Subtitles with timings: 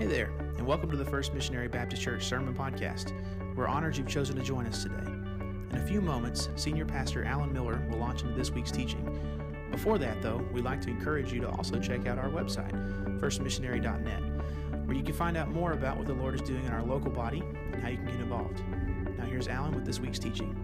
[0.00, 3.12] Hey there, and welcome to the First Missionary Baptist Church Sermon Podcast.
[3.54, 5.04] We're honored you've chosen to join us today.
[5.04, 9.04] In a few moments, Senior Pastor Alan Miller will launch into this week's teaching.
[9.70, 12.72] Before that, though, we'd like to encourage you to also check out our website,
[13.20, 16.82] firstmissionary.net, where you can find out more about what the Lord is doing in our
[16.82, 18.62] local body and how you can get involved.
[19.18, 20.56] Now, here's Alan with this week's teaching.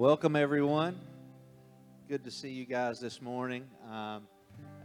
[0.00, 0.98] Welcome, everyone.
[2.08, 3.66] Good to see you guys this morning.
[3.92, 4.26] Um,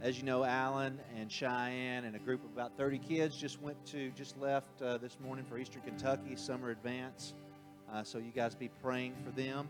[0.02, 3.82] as you know, Alan and Cheyenne and a group of about 30 kids just went
[3.86, 7.32] to, just left uh, this morning for Eastern Kentucky Summer Advance.
[7.90, 9.68] Uh, so you guys be praying for them.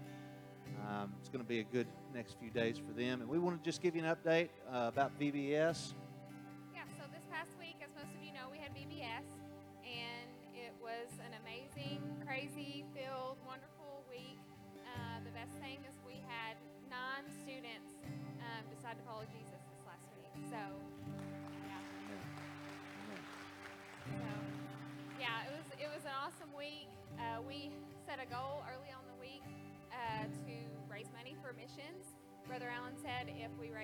[0.90, 3.20] Um, it's going to be a good next few days for them.
[3.20, 5.92] And we want to just give you an update uh, about VBS.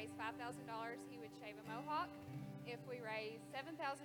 [0.03, 2.11] Raise $5,000, he would shave a mohawk.
[2.67, 4.03] If we raised $7,000,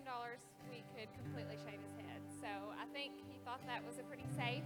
[0.69, 2.21] we could completely shave his head.
[2.38, 4.61] So I think he thought that was a pretty safe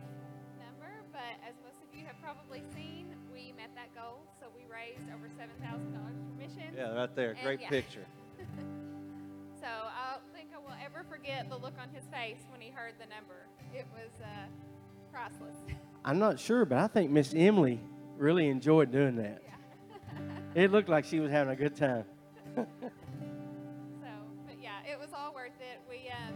[0.59, 4.27] number, but as most of you have probably seen, we met that goal.
[4.43, 6.75] So we raised over $7,000 for missions.
[6.75, 7.39] Yeah, right there.
[7.39, 7.71] Great yeah.
[7.71, 8.03] picture.
[9.63, 12.75] so I don't think I will ever forget the look on his face when he
[12.75, 13.47] heard the number.
[13.71, 14.51] It was uh,
[15.15, 15.55] priceless.
[16.03, 17.79] I'm not sure, but I think Miss Emily
[18.19, 19.39] really enjoyed doing that.
[19.47, 19.51] Yeah.
[20.53, 22.03] It looked like she was having a good time.
[22.55, 22.65] So,
[24.43, 25.79] but yeah, it was all worth it.
[25.87, 26.35] We um,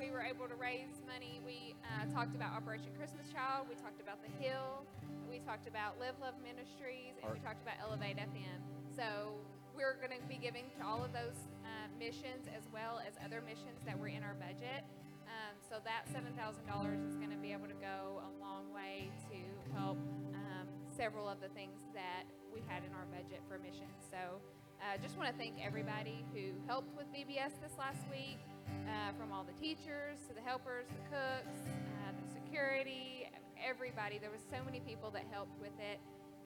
[0.00, 1.40] we were able to raise money.
[1.44, 3.68] We uh, talked about Operation Christmas Child.
[3.68, 4.88] We talked about the Hill.
[5.28, 8.64] We talked about Live Love Ministries, and we talked about Elevate FM.
[8.96, 9.36] So
[9.76, 11.36] we're going to be giving to all of those
[11.68, 14.88] uh, missions as well as other missions that were in our budget.
[15.28, 18.72] Um, so that seven thousand dollars is going to be able to go a long
[18.72, 19.38] way to
[19.76, 20.00] help
[20.32, 20.64] um,
[20.96, 22.24] several of the things that
[22.58, 23.94] we had in our budget for missions.
[24.10, 24.42] So.
[24.78, 28.38] Uh, just want to thank everybody who helped with VBS this last week,
[28.86, 33.26] uh, from all the teachers to the helpers, the cooks, uh, the security,
[33.58, 34.18] everybody.
[34.18, 35.98] There was so many people that helped with it,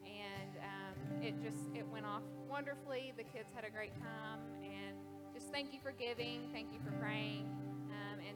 [0.09, 3.13] and um, it just it went off wonderfully.
[3.19, 4.97] The kids had a great time, and
[5.35, 7.53] just thank you for giving, thank you for praying,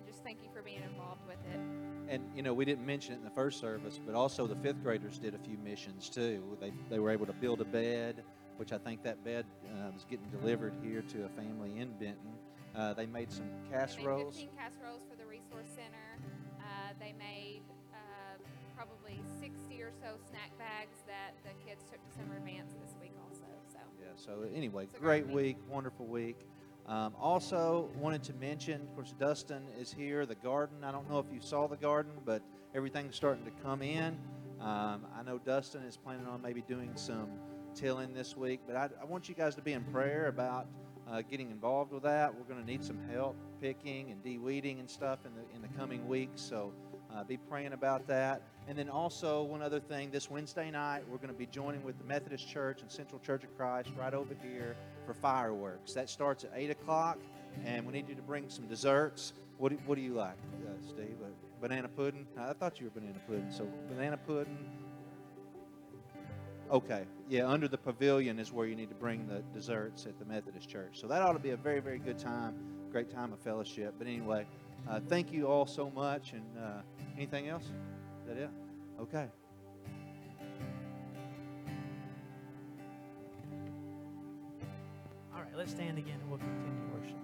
[0.06, 1.61] just thank you for being involved with it.
[2.08, 4.82] And you know, we didn't mention it in the first service, but also the fifth
[4.82, 6.56] graders did a few missions too.
[6.61, 8.23] They they were able to build a bed,
[8.56, 12.38] which I think that bed uh, was getting delivered here to a family in Benton.
[12.75, 14.37] Uh, they made some They made casseroles.
[14.37, 16.20] 15 casseroles for the resource center.
[16.61, 17.62] Uh, they made
[17.93, 18.37] uh,
[18.76, 23.12] probably 60 or so snack bags that the kids took to summer advance this week
[23.26, 23.49] also.
[23.73, 24.12] So Yeah.
[24.14, 26.37] So anyway, great great week, wonderful week.
[26.88, 30.25] Um, also wanted to mention, of course, Dustin is here.
[30.25, 30.85] The garden.
[30.85, 32.43] I don't know if you saw the garden, but
[32.75, 34.17] everything's starting to come in.
[34.61, 37.29] Um, I know Dustin is planning on maybe doing some
[37.75, 40.67] tilling this week, but I, I want you guys to be in prayer about
[41.09, 42.33] uh, getting involved with that.
[42.33, 45.79] We're going to need some help picking and de-weeding and stuff in the in the
[45.79, 46.41] coming weeks.
[46.41, 46.73] So
[47.12, 48.43] uh, be praying about that.
[48.69, 51.99] And then also one other thing, this Wednesday night we're going to be joining with
[51.99, 55.94] the Methodist Church and Central Church of Christ right over here for fireworks.
[55.94, 57.19] That starts at eight o'clock,
[57.64, 59.32] and we need you to bring some desserts.
[59.58, 60.37] What do, what do you like,
[60.67, 61.17] uh, Steve?
[61.23, 61.29] Uh,
[61.61, 62.26] banana pudding?
[62.38, 63.50] I thought you were banana pudding.
[63.50, 64.58] So banana pudding.
[66.70, 70.25] Okay, yeah, under the pavilion is where you need to bring the desserts at the
[70.25, 71.00] Methodist Church.
[71.00, 72.56] So that ought to be a very, very good time,
[72.91, 73.94] great time of fellowship.
[73.99, 74.47] But anyway,
[74.91, 76.32] uh, thank you all so much.
[76.32, 76.82] And uh,
[77.17, 77.62] anything else?
[77.62, 78.50] Is that it?
[79.00, 79.29] Okay.
[85.56, 87.17] Let's stand again and we'll continue worship.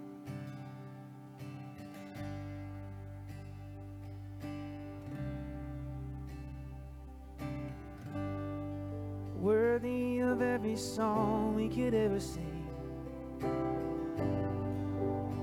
[9.39, 12.65] Worthy of every song we could ever sing.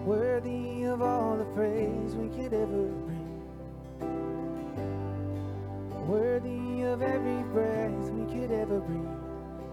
[0.05, 3.43] Worthy of all the praise we could ever bring.
[6.09, 9.07] Worthy of every breath we could ever breathe.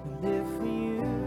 [0.06, 1.27] We live for you.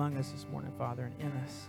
[0.00, 1.68] Among us this morning, Father, and in us.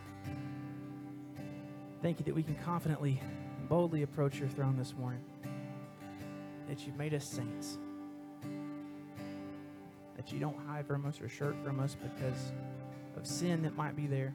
[2.02, 5.20] Thank you that we can confidently and boldly approach your throne this morning.
[6.70, 7.78] That you've made us saints.
[10.16, 12.54] That you don't hide from us or shirk from us because
[13.18, 14.34] of sin that might be there.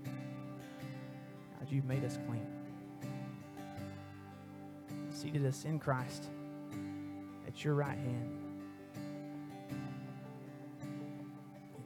[1.58, 2.46] God, you've made us clean.
[5.08, 6.28] Seated us in Christ
[7.48, 8.42] at your right hand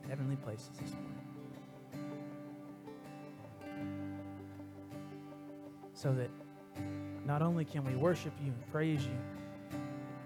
[0.03, 1.20] in heavenly places this morning.
[6.01, 6.31] So that
[7.27, 9.19] not only can we worship you and praise you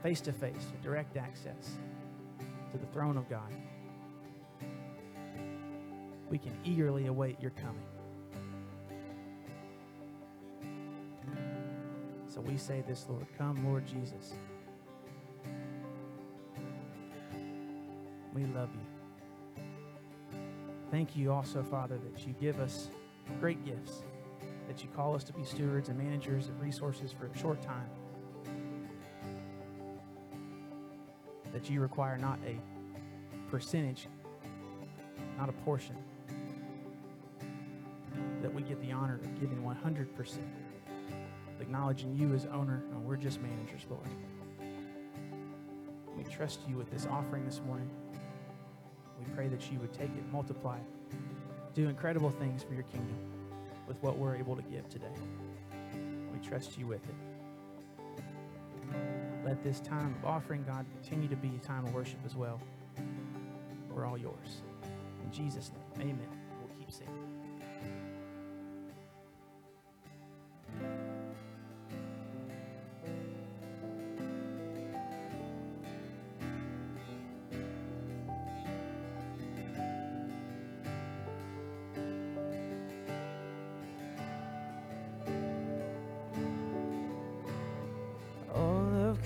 [0.04, 1.78] face to face, direct access
[2.70, 3.52] to the throne of God,
[6.30, 7.82] we can eagerly await your coming.
[12.28, 13.26] So we say this, Lord.
[13.36, 14.34] Come, Lord Jesus.
[18.32, 19.60] We love you.
[20.92, 22.90] Thank you also, Father, that you give us
[23.40, 24.04] great gifts,
[24.74, 27.88] that you call us to be stewards and managers of resources for a short time,
[31.52, 32.58] that you require not a
[33.48, 34.08] percentage,
[35.38, 35.94] not a portion,
[38.42, 40.38] that we get the honor of giving 100%,
[41.60, 44.08] acknowledging you as owner, and we're just managers, Lord.
[46.16, 47.88] We trust you with this offering this morning.
[49.20, 51.14] We pray that you would take it, multiply it,
[51.76, 53.33] do incredible things for your kingdom
[53.86, 55.14] with what we're able to give today.
[56.32, 57.14] We trust you with it.
[59.44, 62.60] Let this time of offering, God, continue to be a time of worship as well.
[63.90, 64.62] We're all yours.
[65.22, 66.28] In Jesus' name, amen.
[66.60, 67.33] We'll keep singing.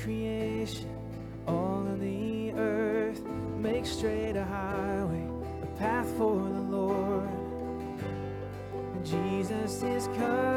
[0.09, 0.89] Creation,
[1.47, 3.23] all of the earth,
[3.59, 5.29] make straight a highway,
[5.63, 7.29] a path for the Lord.
[9.05, 10.48] Jesus is coming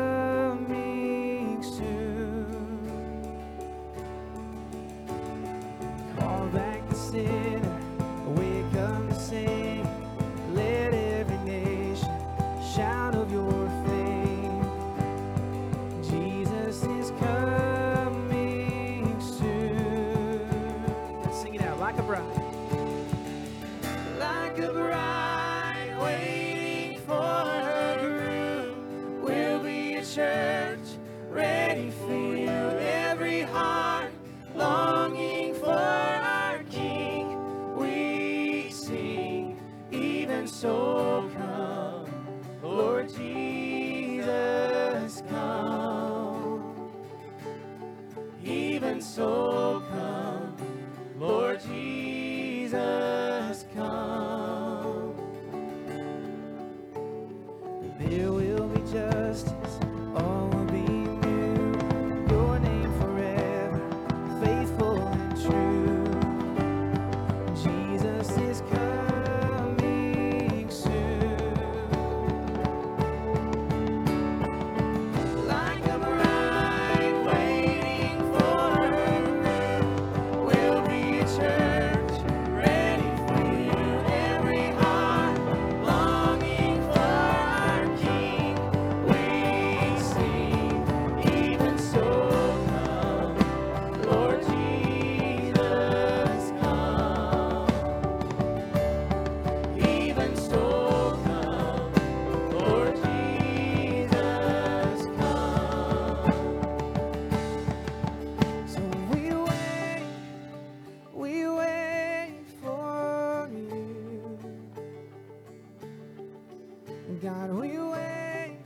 [117.22, 118.58] God, we wait,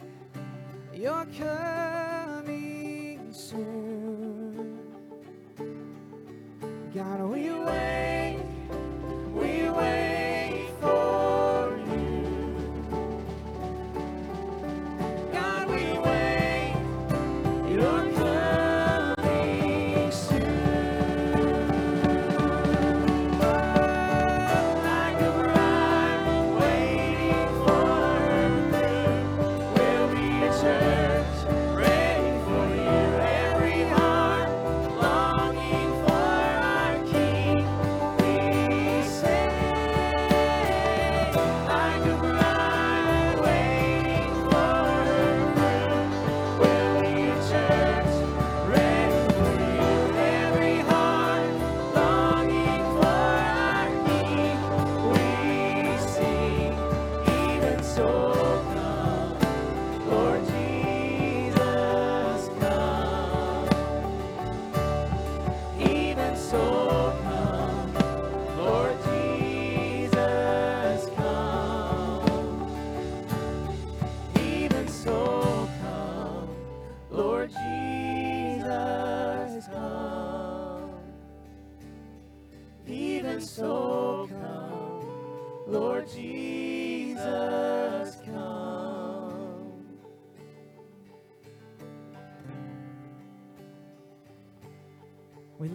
[0.94, 1.75] you're coming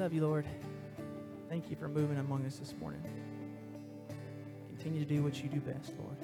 [0.00, 0.46] love you, Lord.
[1.50, 3.02] Thank you for moving among us this morning.
[4.68, 6.16] Continue to do what you do best, Lord.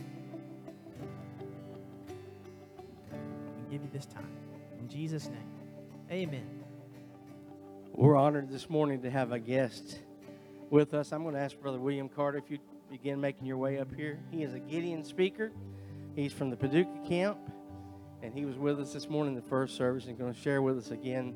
[3.12, 4.30] We give you this time.
[4.80, 5.50] In Jesus' name,
[6.10, 6.48] amen.
[7.92, 9.98] We're honored this morning to have a guest
[10.70, 11.12] with us.
[11.12, 12.56] I'm going to ask Brother William Carter if you
[12.90, 14.18] begin making your way up here.
[14.30, 15.52] He is a Gideon speaker.
[16.14, 17.36] He's from the Paducah camp,
[18.22, 20.62] and he was with us this morning in the first service and going to share
[20.62, 21.34] with us again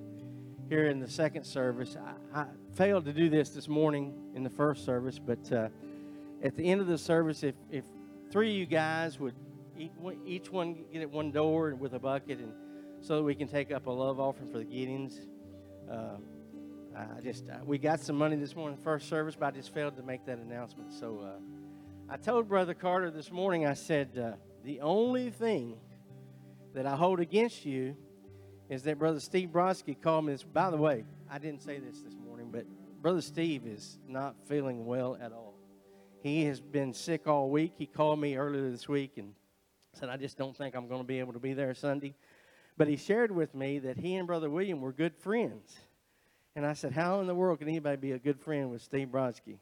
[0.71, 1.97] here in the second service.
[2.33, 5.69] I, I failed to do this this morning in the first service, but uh,
[6.45, 7.85] at the end of the service, if, if
[8.31, 9.35] three of you guys would
[10.25, 12.53] each one, get at one door with a bucket, and
[13.01, 15.27] so that we can take up a love offering for the Gideons.
[15.91, 16.19] Uh,
[16.97, 19.97] I just uh, we got some money this morning first service, but I just failed
[19.97, 20.93] to make that announcement.
[20.93, 23.67] So uh, I told Brother Carter this morning.
[23.67, 25.79] I said uh, the only thing
[26.75, 27.97] that I hold against you
[28.71, 30.45] is that Brother Steve Brodsky called me this.
[30.45, 32.65] By the way, I didn't say this this morning, but
[33.03, 35.55] Brother Steve is not feeling well at all.
[36.23, 37.73] He has been sick all week.
[37.77, 39.35] He called me earlier this week and
[39.95, 42.15] said, I just don't think I'm going to be able to be there Sunday.
[42.77, 45.77] But he shared with me that he and Brother William were good friends.
[46.55, 49.09] And I said, How in the world can anybody be a good friend with Steve
[49.09, 49.59] Brodsky?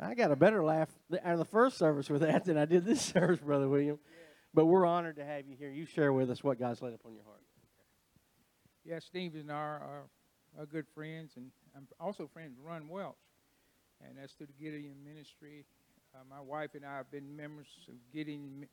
[0.00, 2.64] I got a better laugh out uh, of the first service with that than I
[2.64, 3.98] did this service, Brother William.
[4.54, 5.70] But we're honored to have you here.
[5.70, 7.40] You share with us what God's laid upon your heart.
[8.84, 10.02] Yeah, Steve and I are,
[10.58, 13.14] are good friends, and I'm also friends with Ron Welch,
[14.04, 15.64] and that's through the Gideon Ministry.
[16.14, 18.66] Uh, my wife and I have been members of Gideon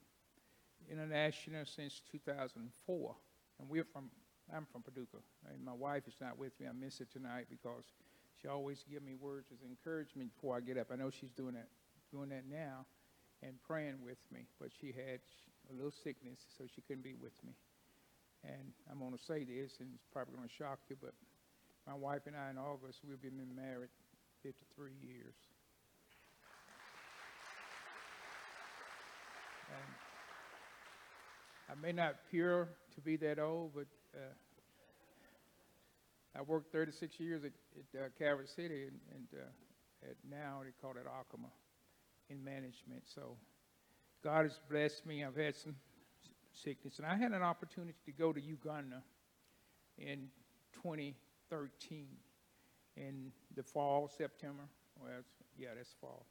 [0.92, 3.15] International since 2004,
[3.60, 4.10] and we're from
[4.52, 5.22] I'm from Paducah,
[5.54, 6.65] and my wife is not with me.
[6.68, 7.86] I miss her tonight because
[8.42, 10.88] she always give me words of encouragement before I get up.
[10.92, 11.68] I know she's doing that
[12.12, 12.88] doing that now,
[13.44, 15.20] and praying with me, but she had
[15.69, 17.53] a little sickness, so she couldn't be with me.
[18.43, 21.13] And I'm going to say this, and it's probably going to shock you, but
[21.86, 23.89] my wife and I in August, we've been married
[24.43, 25.36] 53 years.
[29.69, 29.89] And
[31.69, 34.34] I may not appear to be that old, but uh,
[36.38, 37.51] I worked 36 years at,
[37.99, 41.49] at uh, City, and, and uh, at now they call it Arkema
[42.29, 43.03] in management.
[43.13, 43.36] So
[44.23, 45.23] God has blessed me.
[45.23, 45.75] I've had some
[46.51, 49.01] sickness, and I had an opportunity to go to Uganda
[49.97, 50.27] in
[50.84, 52.08] 2013
[52.97, 54.63] in the fall, September.
[55.01, 55.12] Well,
[55.58, 56.25] yeah, that's fall.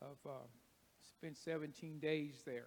[0.00, 0.30] Of uh,
[1.16, 2.66] spent 17 days there,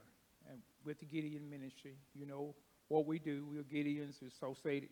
[0.50, 1.96] and with the Gideon Ministry.
[2.14, 2.56] You know
[2.88, 3.46] what we do.
[3.52, 4.90] We're Gideons, we're associated,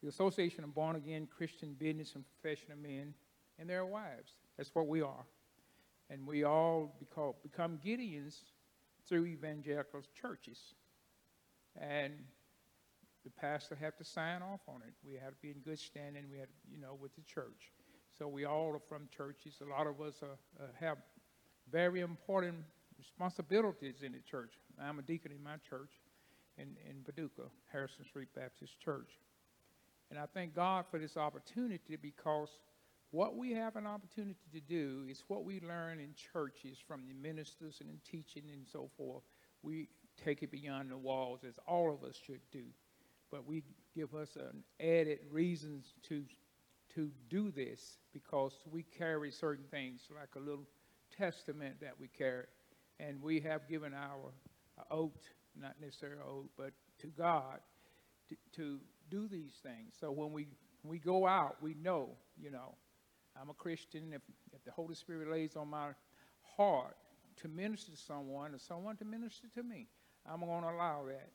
[0.00, 3.14] the Association of Born Again Christian Business and Professional Men
[3.58, 4.32] and their wives.
[4.56, 5.24] That's what we are,
[6.08, 6.94] and we all
[7.42, 8.42] become Gideons
[9.08, 10.58] through evangelical churches,
[11.80, 12.12] and
[13.24, 14.94] the pastor have to sign off on it.
[15.06, 16.24] We have to be in good standing.
[16.30, 17.72] We have, you know, with the church.
[18.18, 19.54] So we all are from churches.
[19.60, 20.98] A lot of us uh, have
[21.70, 22.56] very important
[22.98, 24.52] responsibilities in the church.
[24.80, 25.90] I'm a deacon in my church
[26.58, 29.10] in, in Paducah, Harrison Street Baptist Church.
[30.10, 32.50] And I thank God for this opportunity because
[33.12, 37.14] what we have an opportunity to do is what we learn in churches from the
[37.14, 39.22] ministers and in teaching and so forth.
[39.62, 39.88] We
[40.24, 42.64] take it beyond the walls as all of us should do.
[43.30, 46.24] But we give us an added reasons to
[46.94, 50.66] to do this because we carry certain things like a little
[51.16, 52.44] testament that we carry
[53.00, 54.30] and we have given our
[54.90, 57.60] oath, not necessarily oath, but to God
[58.28, 58.78] to, to
[59.10, 59.94] do these things.
[59.98, 60.48] So when we
[60.82, 62.74] we go out, we know, you know,
[63.40, 64.12] I'm a Christian.
[64.12, 65.88] If, if the Holy Spirit lays on my
[66.56, 66.96] heart
[67.36, 69.88] to minister to someone or someone to minister to me,
[70.30, 71.30] I'm going to allow that.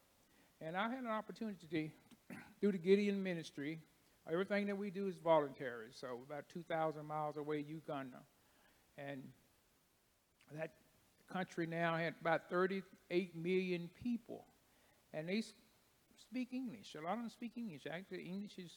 [0.62, 1.92] And I had an opportunity
[2.30, 3.80] to do the Gideon ministry.
[4.32, 5.88] Everything that we do is voluntary.
[5.92, 8.20] So about 2,000 miles away, Uganda.
[8.98, 9.24] And
[10.56, 10.72] that
[11.32, 14.46] country now had about 38 million people.
[15.14, 15.44] And they
[16.20, 16.96] speak English.
[16.96, 17.84] A lot of them speak English.
[17.90, 18.72] Actually, English is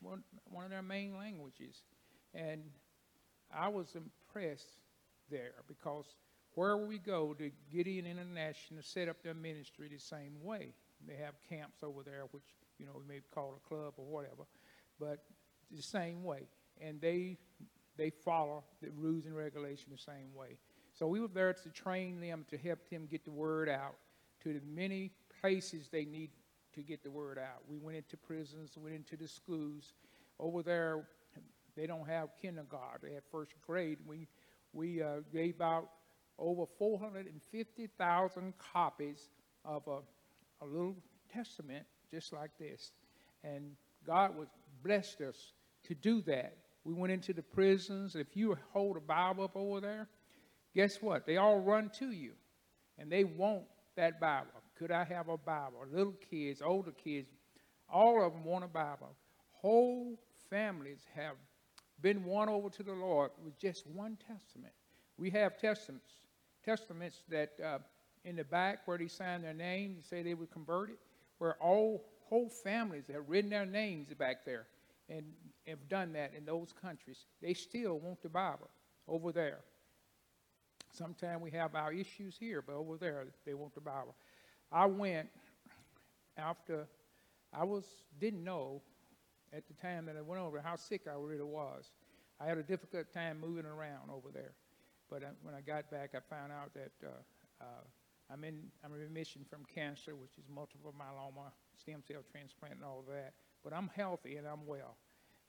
[0.00, 1.82] one, one of their main languages.
[2.34, 2.62] And
[3.54, 4.78] I was impressed
[5.30, 6.06] there because
[6.54, 10.72] where we go, to Gideon International set up their ministry the same way.
[11.06, 12.44] They have camps over there, which
[12.78, 14.44] you know we may call a club or whatever,
[14.98, 15.24] but
[15.70, 16.48] the same way.
[16.80, 17.36] And they
[17.96, 20.58] they follow the rules and regulations the same way.
[20.98, 23.96] So we were there to train them to help them get the word out
[24.42, 26.30] to the many places they need
[26.74, 27.62] to get the word out.
[27.68, 29.92] We went into prisons, went into the schools.
[30.38, 31.06] Over there,
[31.76, 33.08] They don't have kindergarten.
[33.08, 33.98] They have first grade.
[34.06, 34.28] We,
[34.72, 35.90] we uh, gave out
[36.38, 39.28] over 450,000 copies
[39.64, 39.98] of a,
[40.64, 40.96] a little
[41.32, 42.92] testament just like this.
[43.44, 43.72] And
[44.06, 44.48] God was
[44.82, 45.52] blessed us
[45.84, 46.56] to do that.
[46.84, 48.16] We went into the prisons.
[48.16, 50.08] If you hold a Bible up over there,
[50.74, 51.26] guess what?
[51.26, 52.32] They all run to you
[52.98, 53.64] and they want
[53.96, 54.50] that Bible.
[54.78, 55.84] Could I have a Bible?
[55.90, 57.28] Little kids, older kids,
[57.88, 59.16] all of them want a Bible.
[59.52, 60.18] Whole
[60.50, 61.34] families have
[62.02, 64.72] been won over to the Lord with just one testament.
[65.18, 66.10] We have testaments,
[66.64, 67.78] testaments that uh,
[68.24, 70.96] in the back where they sign their name, and say they were converted,
[71.38, 74.66] where all whole families have written their names back there
[75.08, 75.24] and
[75.66, 77.26] have done that in those countries.
[77.40, 78.68] They still want the Bible
[79.06, 79.60] over there.
[80.92, 84.14] Sometimes we have our issues here, but over there they want the Bible.
[84.72, 85.28] I went
[86.36, 86.86] after
[87.52, 87.84] I was
[88.20, 88.82] didn't know
[89.52, 91.90] at the time that I went over how sick I really was.
[92.40, 94.52] I had a difficult time moving around over there,
[95.10, 97.84] but I, when I got back, I found out that uh, uh,
[98.30, 102.84] I'm in I'm in remission from cancer, which is multiple myeloma, stem cell transplant, and
[102.84, 103.32] all that.
[103.64, 104.96] But I'm healthy and I'm well,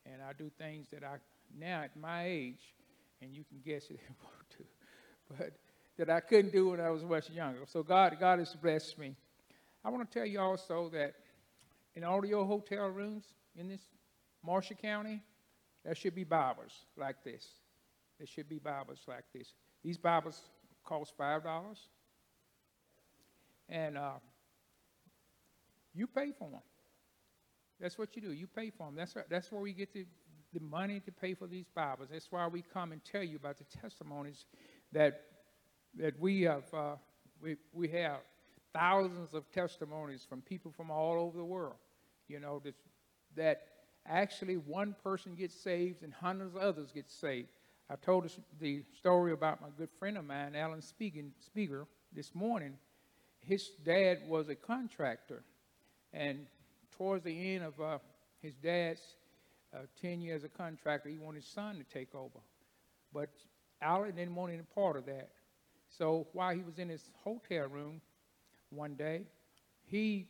[0.05, 1.17] and I do things that I
[1.57, 2.73] now at my age,
[3.21, 3.99] and you can guess it
[5.37, 5.51] but
[5.97, 7.61] that I couldn't do when I was much younger.
[7.67, 9.15] So God God has blessed me.
[9.83, 11.15] I want to tell you also that
[11.95, 13.25] in all your hotel rooms
[13.57, 13.81] in this
[14.45, 15.21] Marshall County,
[15.83, 17.47] there should be Bibles like this.
[18.17, 19.53] There should be Bibles like this.
[19.83, 20.41] These Bibles
[20.85, 21.79] cost five dollars,
[23.69, 24.19] and uh,
[25.93, 26.61] you pay for them.
[27.79, 28.31] That's what you do.
[28.31, 28.95] You pay for them.
[28.95, 30.05] That's that's where we get the
[30.53, 32.09] the money to pay for these Bibles.
[32.11, 34.45] That's why we come and tell you about the testimonies
[34.91, 35.21] that
[35.97, 36.63] that we have.
[36.73, 36.95] Uh,
[37.41, 38.19] we we have
[38.73, 41.75] thousands of testimonies from people from all over the world.
[42.27, 42.75] You know that
[43.37, 43.63] that
[44.05, 47.47] actually one person gets saved and hundreds of others get saved.
[47.89, 52.73] I told the story about my good friend of mine, Alan Speaker, this morning.
[53.39, 55.41] His dad was a contractor,
[56.11, 56.47] and
[56.97, 57.99] towards the end of uh,
[58.41, 58.99] his dad's
[59.73, 62.39] uh, 10 years as a contractor, he wanted his son to take over.
[63.13, 63.29] But
[63.81, 65.29] Alan didn't want any part of that.
[65.97, 68.01] So while he was in his hotel room
[68.69, 69.21] one day,
[69.85, 70.27] he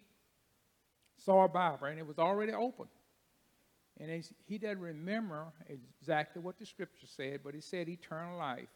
[1.17, 2.85] saw a Bible, and it was already open.
[3.99, 8.67] And he doesn't remember exactly what the scripture said, but he said eternal life.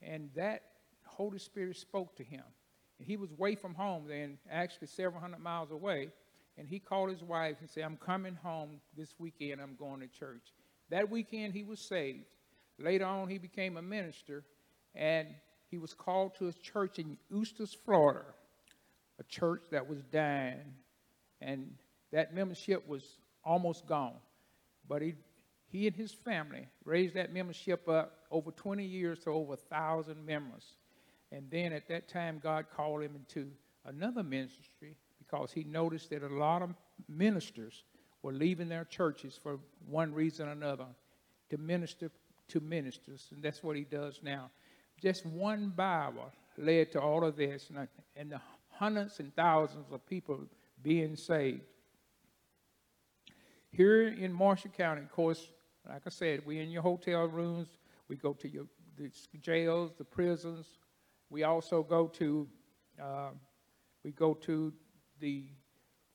[0.00, 0.62] And that
[1.04, 2.44] Holy Spirit spoke to him.
[2.98, 6.10] And he was away from home then, actually several hundred miles away.
[6.56, 9.60] And he called his wife and said, I'm coming home this weekend.
[9.60, 10.52] I'm going to church.
[10.90, 12.24] That weekend, he was saved.
[12.78, 14.44] Later on, he became a minister.
[14.94, 15.28] And
[15.70, 18.24] he was called to a church in Eustis, Florida,
[19.18, 20.74] a church that was dying.
[21.40, 21.74] And
[22.12, 23.04] that membership was
[23.44, 24.16] almost gone.
[24.92, 25.14] But he,
[25.68, 30.74] he and his family raised that membership up over 20 years to over 1,000 members.
[31.30, 33.50] And then at that time, God called him into
[33.86, 36.74] another ministry because he noticed that a lot of
[37.08, 37.84] ministers
[38.20, 40.84] were leaving their churches for one reason or another
[41.48, 42.10] to minister
[42.48, 43.28] to ministers.
[43.30, 44.50] And that's what he does now.
[45.00, 50.04] Just one Bible led to all of this and, and the hundreds and thousands of
[50.04, 50.38] people
[50.82, 51.62] being saved.
[53.74, 55.48] Here in Marshall County, of course,
[55.88, 57.68] like I said, we're in your hotel rooms.
[58.06, 58.66] We go to your
[58.98, 60.66] the jails, the prisons.
[61.30, 62.46] We also go to
[63.02, 63.30] uh,
[64.04, 64.74] we go to
[65.20, 65.46] the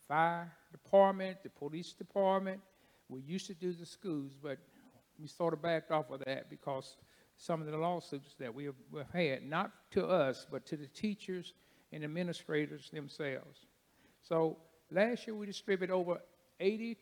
[0.07, 2.61] fire department, the police department.
[3.09, 4.59] We used to do the schools, but
[5.19, 6.95] we sort of backed off of that because
[7.37, 10.77] some of the lawsuits that we have, we have had, not to us, but to
[10.77, 11.53] the teachers
[11.91, 13.65] and administrators themselves.
[14.21, 14.57] So
[14.91, 16.21] last year we distributed over
[16.59, 16.97] 80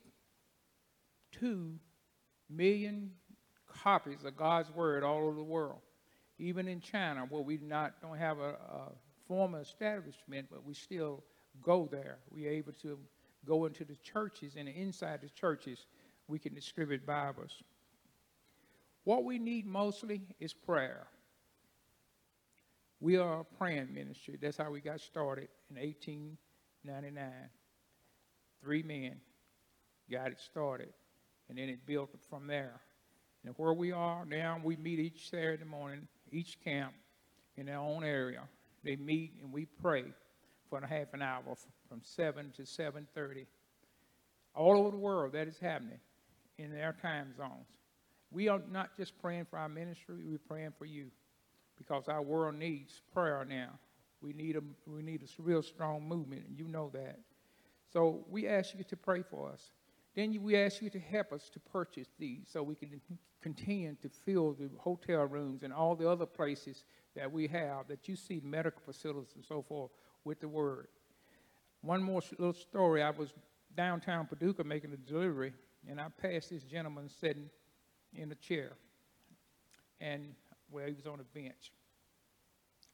[1.40, 1.74] 2
[2.50, 3.12] million
[3.68, 5.80] copies of God's Word all over the world.
[6.38, 8.92] Even in China, where we not don't have a, a
[9.28, 11.24] formal establishment, but we still
[11.62, 12.18] go there.
[12.30, 13.00] We're able to
[13.46, 15.86] go into the churches, and inside the churches,
[16.28, 17.64] we can distribute Bibles.
[19.04, 21.08] What we need mostly is prayer.
[23.00, 24.38] We are a praying ministry.
[24.42, 27.32] That's how we got started in 1899.
[28.62, 29.18] Three men
[30.10, 30.90] got it started
[31.50, 32.82] and then it built from there.
[33.46, 36.94] And where we are now, we meet each Saturday morning, each camp
[37.58, 38.42] in their own area.
[38.84, 40.06] They meet and we pray
[40.70, 41.44] for a half an hour
[41.88, 43.46] from 7 to 7.30.
[44.56, 46.00] All over the world, that is happening
[46.58, 47.68] in their time zones.
[48.32, 51.12] We are not just praying for our ministry, we're praying for you
[51.78, 53.70] because our world needs prayer now.
[54.22, 57.20] We need a, we need a real strong movement, and you know that.
[57.92, 59.72] So we ask you to pray for us.
[60.16, 63.02] Then we ask you to help us to purchase these so we can
[63.42, 68.08] continue to fill the hotel rooms and all the other places that we have that
[68.08, 69.92] you see medical facilities and so forth
[70.24, 70.88] with the word.
[71.82, 73.04] One more little story.
[73.04, 73.34] I was
[73.76, 75.54] downtown Paducah making a delivery,
[75.88, 77.50] and I passed this gentleman sitting
[78.16, 78.72] in a chair,
[80.00, 80.34] and
[80.72, 81.74] well, he was on a bench.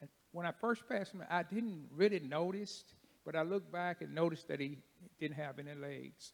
[0.01, 2.83] And when I first passed him, I didn't really notice,
[3.23, 4.79] but I looked back and noticed that he
[5.19, 6.33] didn't have any legs.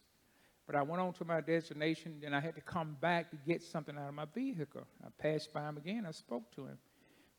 [0.68, 3.64] But I went on to my destination, and I had to come back to get
[3.64, 4.86] something out of my vehicle.
[5.02, 6.06] I passed by him again.
[6.06, 6.78] I spoke to him,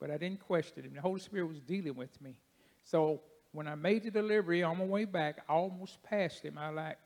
[0.00, 0.94] but I didn't question him.
[0.94, 2.38] The Holy Spirit was dealing with me.
[2.84, 3.20] So
[3.52, 6.56] when I made the delivery on my way back, I almost passed him.
[6.56, 6.96] I like,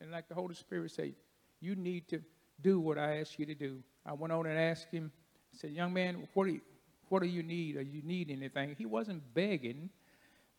[0.00, 1.14] and like the Holy Spirit said,
[1.60, 2.20] you need to
[2.60, 3.78] do what I asked you to do.
[4.04, 5.12] I went on and asked him.
[5.54, 6.60] I said, young man, what do you,
[7.08, 7.76] what do you need?
[7.76, 8.74] You need anything?
[8.76, 9.90] He wasn't begging,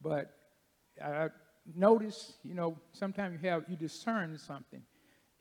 [0.02, 0.34] but
[1.04, 1.28] I
[1.74, 4.82] noticed, you know, sometimes you have you discern something.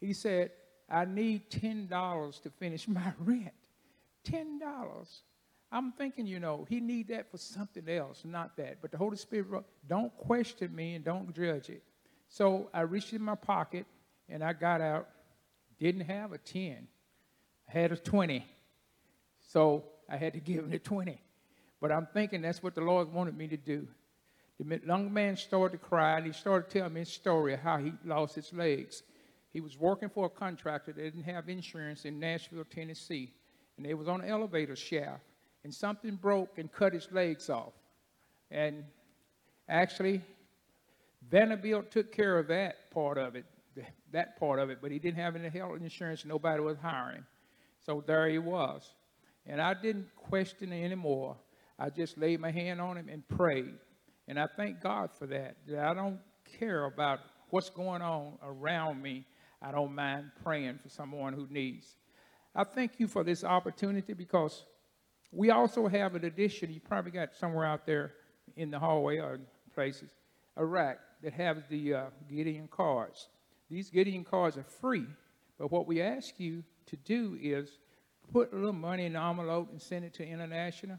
[0.00, 0.52] He said,
[0.88, 3.52] I need ten dollars to finish my rent.
[4.22, 5.22] Ten dollars.
[5.72, 8.78] I'm thinking, you know, he need that for something else, not that.
[8.80, 11.82] But the Holy Spirit, wrote, don't question me and don't judge it.
[12.28, 13.84] So I reached in my pocket
[14.28, 15.08] and I got out.
[15.80, 16.86] Didn't have a ten.
[17.68, 18.46] I had a twenty.
[19.40, 21.20] So I had to give him the twenty.
[21.80, 23.86] But I'm thinking that's what the Lord wanted me to do.
[24.60, 27.78] The young man started to cry, and he started telling me his story of how
[27.78, 29.02] he lost his legs.
[29.52, 33.32] He was working for a contractor that didn't have insurance in Nashville, Tennessee,
[33.76, 35.22] and they was on an elevator shaft,
[35.64, 37.72] and something broke and cut his legs off.
[38.50, 38.84] And
[39.68, 40.22] actually,
[41.30, 43.44] Vanderbilt took care of that part of it,
[44.12, 47.24] that part of it, but he didn't have any health insurance, nobody was hiring.
[47.84, 48.94] So there he was.
[49.46, 51.36] And I didn't question it anymore.
[51.78, 53.74] I just laid my hand on him and prayed.
[54.28, 55.56] And I thank God for that.
[55.66, 56.20] That I don't
[56.58, 59.26] care about what's going on around me.
[59.60, 61.96] I don't mind praying for someone who needs.
[62.54, 64.64] I thank you for this opportunity because
[65.32, 66.72] we also have an addition.
[66.72, 68.12] You probably got somewhere out there
[68.56, 69.40] in the hallway or
[69.74, 70.10] places
[70.56, 73.28] a rack that has the uh, Gideon cards.
[73.70, 75.06] These Gideon cards are free,
[75.58, 77.78] but what we ask you to do is
[78.32, 80.98] put a little money in an envelope and send it to International.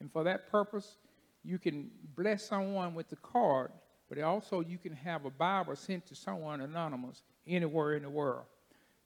[0.00, 0.96] And for that purpose,
[1.44, 3.70] you can bless someone with the card,
[4.08, 8.44] but also you can have a Bible sent to someone anonymous anywhere in the world.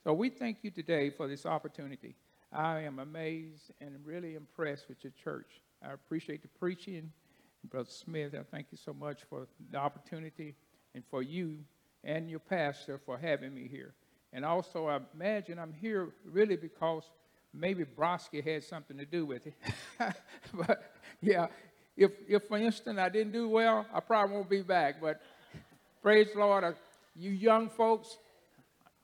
[0.03, 2.15] So we thank you today for this opportunity.
[2.53, 5.61] I am amazed and really impressed with your church.
[5.83, 7.11] I appreciate the preaching.
[7.71, 10.55] Brother Smith, I thank you so much for the opportunity
[10.95, 11.59] and for you
[12.05, 13.95] and your pastor for having me here.
[14.33, 17.11] And also, I imagine I'm here really because
[17.53, 19.55] maybe Broski had something to do with it.
[20.55, 20.93] but
[21.23, 21.47] yeah,
[21.97, 25.01] if, if for instance I didn't do well, I probably won't be back.
[25.01, 25.21] But
[26.03, 26.73] praise the Lord, uh,
[27.15, 28.17] you young folks,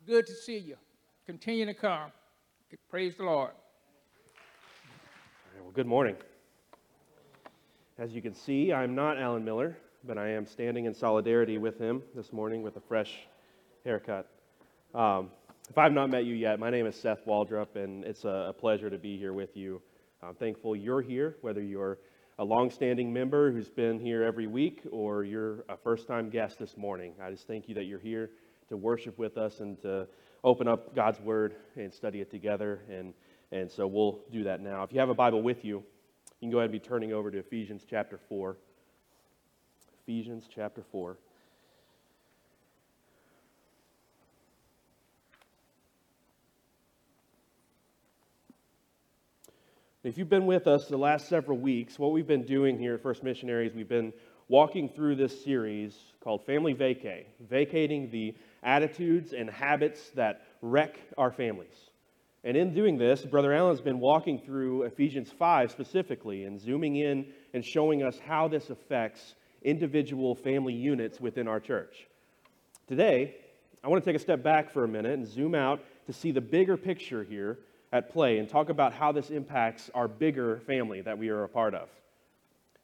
[0.07, 0.77] good to see you.
[1.27, 2.11] Continue to come.
[2.89, 3.51] Praise the Lord.
[5.63, 6.17] Well, good morning.
[7.99, 11.79] As you can see, I'm not Alan Miller, but I am standing in solidarity with
[11.79, 13.19] him this morning with a fresh
[13.85, 14.27] haircut.
[14.95, 15.31] Um,
[15.69, 18.53] if I've not met you yet, my name is Seth Waldrop, and it's a, a
[18.53, 19.81] pleasure to be here with you.
[20.23, 21.99] I'm thankful you're here, whether you're
[22.41, 26.75] a longstanding member who's been here every week or you're a first time guest this
[26.75, 27.13] morning.
[27.23, 28.31] I just thank you that you're here
[28.71, 30.09] to worship with us and to
[30.43, 32.81] open up God's Word and study it together.
[32.91, 33.13] And,
[33.53, 34.83] and so we'll do that now.
[34.85, 35.85] If you have a Bible with you,
[36.41, 38.57] you can go ahead and be turning over to Ephesians chapter 4.
[40.03, 41.19] Ephesians chapter 4.
[50.03, 53.03] If you've been with us the last several weeks, what we've been doing here at
[53.03, 54.15] First Missionaries, we've been
[54.49, 61.31] walking through this series called Family Vacay, vacating the attitudes and habits that wreck our
[61.31, 61.91] families.
[62.45, 67.27] And in doing this, Brother Allen's been walking through Ephesians 5 specifically and zooming in
[67.53, 72.07] and showing us how this affects individual family units within our church.
[72.89, 73.35] Today,
[73.85, 76.31] I want to take a step back for a minute and zoom out to see
[76.31, 77.59] the bigger picture here
[77.93, 81.49] at play and talk about how this impacts our bigger family that we are a
[81.49, 81.89] part of.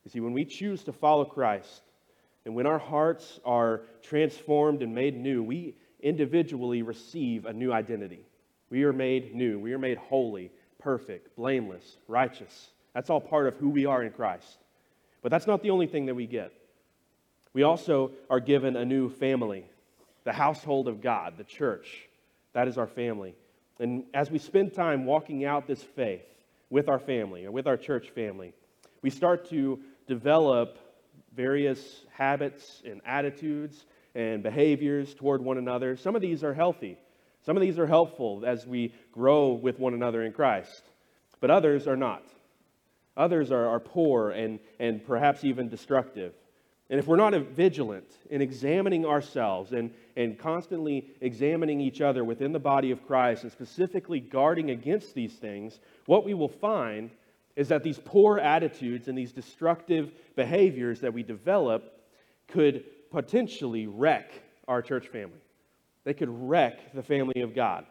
[0.04, 1.82] You see, when we choose to follow Christ
[2.44, 8.24] and when our hearts are transformed and made new, we individually receive a new identity.
[8.70, 9.58] We are made new.
[9.58, 12.70] We are made holy, perfect, blameless, righteous.
[12.94, 14.58] That's all part of who we are in Christ.
[15.22, 16.52] But that's not the only thing that we get.
[17.52, 19.64] We also are given a new family,
[20.24, 22.08] the household of God, the church.
[22.52, 23.34] That is our family.
[23.78, 26.24] And as we spend time walking out this faith
[26.70, 28.52] with our family or with our church family,
[29.02, 30.78] we start to develop
[31.34, 33.84] various habits and attitudes
[34.14, 35.96] and behaviors toward one another.
[35.96, 36.96] Some of these are healthy.
[37.44, 40.82] Some of these are helpful as we grow with one another in Christ,
[41.40, 42.24] but others are not.
[43.16, 46.34] Others are, are poor and, and perhaps even destructive.
[46.88, 52.52] And if we're not vigilant in examining ourselves and, and constantly examining each other within
[52.52, 57.10] the body of Christ and specifically guarding against these things, what we will find
[57.56, 62.04] is that these poor attitudes and these destructive behaviors that we develop
[62.46, 64.30] could potentially wreck
[64.68, 65.40] our church family.
[66.04, 67.84] They could wreck the family of God.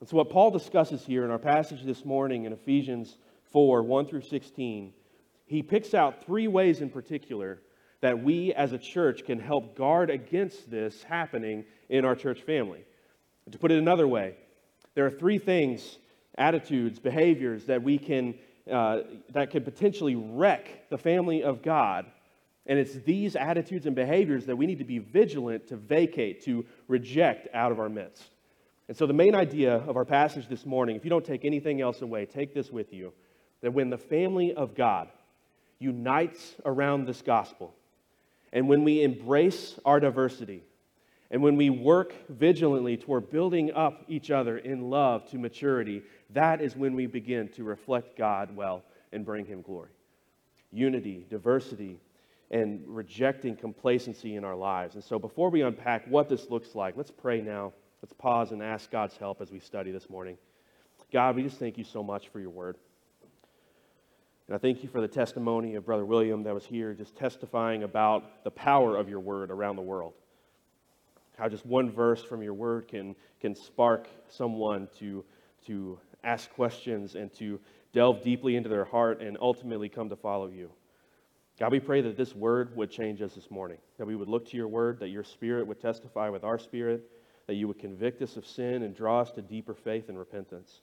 [0.00, 3.18] And so, what Paul discusses here in our passage this morning in Ephesians
[3.52, 4.92] 4 1 through 16,
[5.46, 7.60] he picks out three ways in particular
[8.04, 12.84] that we as a church can help guard against this happening in our church family.
[13.50, 14.34] To put it another way,
[14.94, 15.96] there are three things,
[16.36, 18.34] attitudes, behaviors that we can
[18.70, 22.04] uh, that can potentially wreck the family of God.
[22.66, 26.66] And it's these attitudes and behaviors that we need to be vigilant to vacate, to
[26.88, 28.34] reject out of our midst.
[28.86, 31.80] And so, the main idea of our passage this morning, if you don't take anything
[31.80, 33.14] else away, take this with you
[33.62, 35.08] that when the family of God
[35.78, 37.74] unites around this gospel,
[38.54, 40.62] and when we embrace our diversity,
[41.30, 46.60] and when we work vigilantly toward building up each other in love to maturity, that
[46.60, 49.90] is when we begin to reflect God well and bring Him glory.
[50.70, 51.98] Unity, diversity,
[52.52, 54.94] and rejecting complacency in our lives.
[54.94, 57.72] And so, before we unpack what this looks like, let's pray now.
[58.00, 60.38] Let's pause and ask God's help as we study this morning.
[61.10, 62.76] God, we just thank you so much for your word.
[64.46, 67.82] And I thank you for the testimony of Brother William that was here, just testifying
[67.82, 70.12] about the power of your word around the world.
[71.38, 75.24] How just one verse from your word can, can spark someone to,
[75.66, 77.58] to ask questions and to
[77.92, 80.70] delve deeply into their heart and ultimately come to follow you.
[81.58, 84.48] God, we pray that this word would change us this morning, that we would look
[84.50, 87.08] to your word, that your spirit would testify with our spirit,
[87.46, 90.80] that you would convict us of sin and draw us to deeper faith and repentance,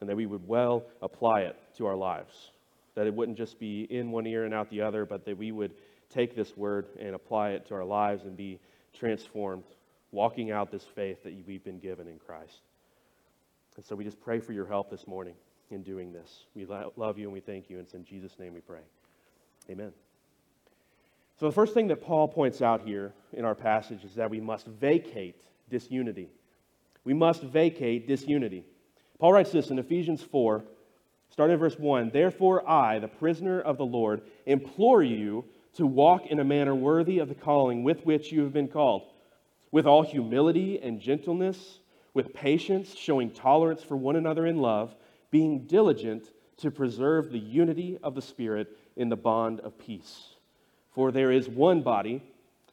[0.00, 2.52] and that we would well apply it to our lives.
[2.94, 5.52] That it wouldn't just be in one ear and out the other, but that we
[5.52, 5.72] would
[6.08, 8.58] take this word and apply it to our lives and be
[8.92, 9.64] transformed,
[10.10, 12.62] walking out this faith that we've been given in Christ.
[13.76, 15.34] And so we just pray for your help this morning
[15.70, 16.44] in doing this.
[16.54, 17.78] We love you and we thank you.
[17.78, 18.80] And it's in Jesus' name we pray.
[19.70, 19.92] Amen.
[21.38, 24.40] So the first thing that Paul points out here in our passage is that we
[24.40, 25.36] must vacate
[25.70, 26.28] disunity.
[27.04, 28.64] We must vacate disunity.
[29.18, 30.64] Paul writes this in Ephesians 4,
[31.30, 36.26] starting in verse 1 Therefore, I, the prisoner of the Lord, implore you to walk
[36.26, 39.02] in a manner worthy of the calling with which you have been called,
[39.70, 41.78] with all humility and gentleness,
[42.12, 44.94] with patience, showing tolerance for one another in love,
[45.30, 50.34] being diligent to preserve the unity of the Spirit in the bond of peace.
[50.92, 52.22] For there is one body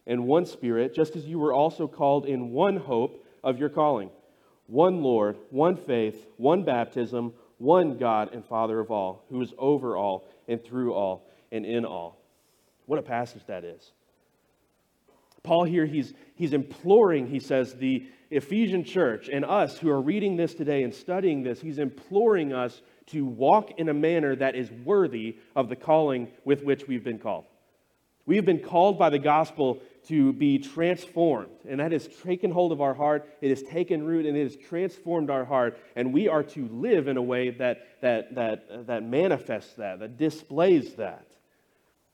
[0.08, 4.10] and one Spirit, just as you were also called in one hope of your calling
[4.66, 9.97] one Lord, one faith, one baptism, one God and Father of all, who is over
[9.97, 12.18] all and through all and in all.
[12.86, 13.91] What a passage that is.
[15.43, 20.36] Paul here, he's, he's imploring, he says, the Ephesian church and us who are reading
[20.36, 24.70] this today and studying this, he's imploring us to walk in a manner that is
[24.84, 27.45] worthy of the calling with which we've been called.
[28.26, 32.72] We have been called by the gospel to be transformed, and that has taken hold
[32.72, 33.28] of our heart.
[33.41, 37.08] It has taken root and it has transformed our heart, and we are to live
[37.08, 41.28] in a way that, that, that, uh, that manifests that, that displays that.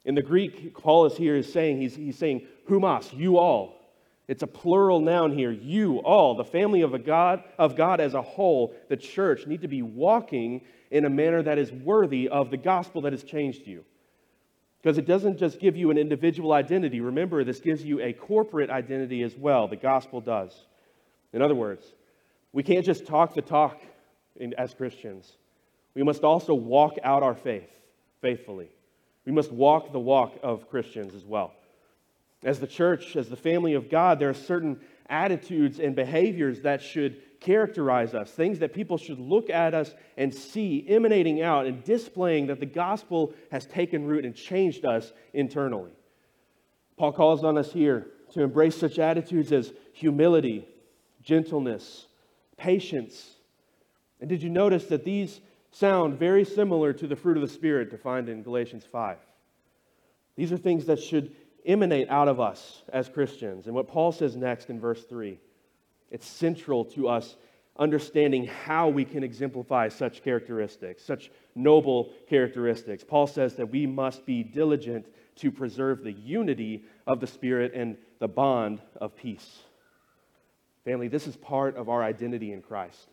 [0.05, 3.79] In the Greek, Paul is here is saying, he's, he's saying, humas, you all.
[4.27, 5.51] It's a plural noun here.
[5.51, 9.61] You all, the family of a God, of God as a whole, the church, need
[9.61, 10.61] to be walking
[10.91, 13.83] in a manner that is worthy of the gospel that has changed you.
[14.83, 16.99] Because it doesn't just give you an individual identity.
[16.99, 19.69] Remember, this gives you a corporate identity as well.
[19.69, 20.53] The gospel does.
[21.31, 21.85] In other words,
[22.51, 23.81] we can't just talk the talk
[24.35, 25.31] in, as Christians.
[25.95, 27.69] We must also walk out our faith
[28.21, 28.67] faithfully.
[29.25, 31.53] We must walk the walk of Christians as well.
[32.43, 36.81] As the church, as the family of God, there are certain attitudes and behaviors that
[36.81, 41.83] should characterize us, things that people should look at us and see emanating out and
[41.83, 45.91] displaying that the gospel has taken root and changed us internally.
[46.97, 50.67] Paul calls on us here to embrace such attitudes as humility,
[51.21, 52.07] gentleness,
[52.57, 53.35] patience.
[54.19, 55.41] And did you notice that these
[55.73, 59.17] sound very similar to the fruit of the Spirit defined in Galatians 5.
[60.35, 61.35] These are things that should
[61.65, 63.65] emanate out of us as Christians.
[63.65, 65.39] And what Paul says next in verse 3,
[66.13, 67.35] it's central to us
[67.77, 73.03] understanding how we can exemplify such characteristics, such noble characteristics.
[73.03, 75.07] Paul says that we must be diligent
[75.37, 79.63] to preserve the unity of the Spirit and the bond of peace.
[80.85, 83.09] Family, this is part of our identity in Christ.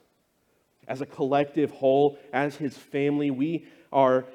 [0.86, 4.26] As a collective whole, as his family, we are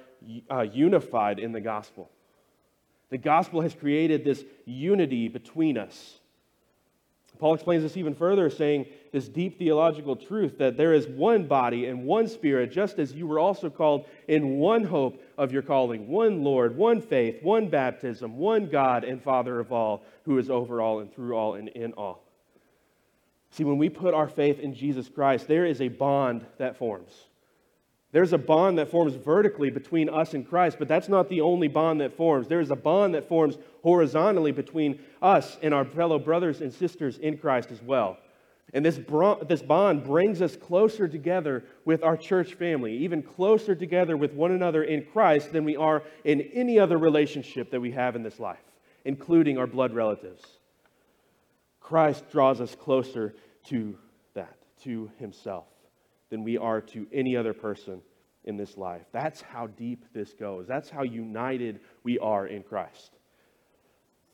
[0.49, 2.09] uh, unified in the gospel.
[3.11, 6.19] The gospel has created this unity between us.
[7.37, 11.85] Paul explains this even further, saying this deep theological truth that there is one body
[11.85, 16.07] and one spirit, just as you were also called in one hope of your calling,
[16.07, 20.81] one Lord, one faith, one baptism, one God and Father of all, who is over
[20.81, 22.23] all and through all and in all.
[23.51, 27.13] See, when we put our faith in Jesus Christ, there is a bond that forms.
[28.15, 31.67] There's a bond that forms vertically between us and Christ, but that's not the only
[31.67, 32.47] bond that forms.
[32.47, 37.17] There is a bond that forms horizontally between us and our fellow brothers and sisters
[37.17, 38.17] in Christ as well.
[38.73, 39.01] And this,
[39.49, 44.51] this bond brings us closer together with our church family, even closer together with one
[44.51, 48.39] another in Christ than we are in any other relationship that we have in this
[48.39, 48.63] life,
[49.03, 50.41] including our blood relatives.
[51.81, 53.35] Christ draws us closer
[53.65, 53.97] to
[54.35, 55.65] that, to Himself
[56.35, 58.01] than we are to any other person
[58.43, 59.03] in this life.
[59.13, 60.67] That's how deep this goes.
[60.67, 63.11] That's how united we are in Christ.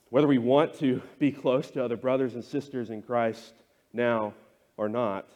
[0.09, 3.53] Whether we want to be close to other brothers and sisters in Christ
[3.93, 4.33] now
[4.77, 5.29] or not,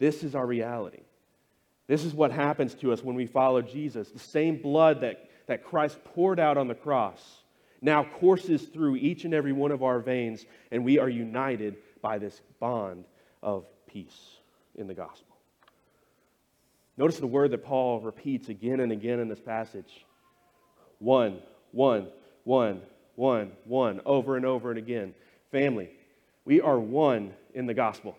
[0.00, 1.02] this is our reality.
[1.86, 4.10] This is what happens to us when we follow Jesus.
[4.10, 7.44] The same blood that, that Christ poured out on the cross
[7.80, 12.18] now courses through each and every one of our veins, and we are united by
[12.18, 13.04] this bond
[13.44, 14.38] of peace
[14.74, 15.33] in the gospel.
[16.96, 20.04] Notice the word that Paul repeats again and again in this passage
[21.00, 21.40] one,
[21.72, 22.08] one,
[22.44, 22.80] one,
[23.16, 25.14] one, one, over and over and again.
[25.50, 25.90] Family,
[26.44, 28.16] we are one in the gospel.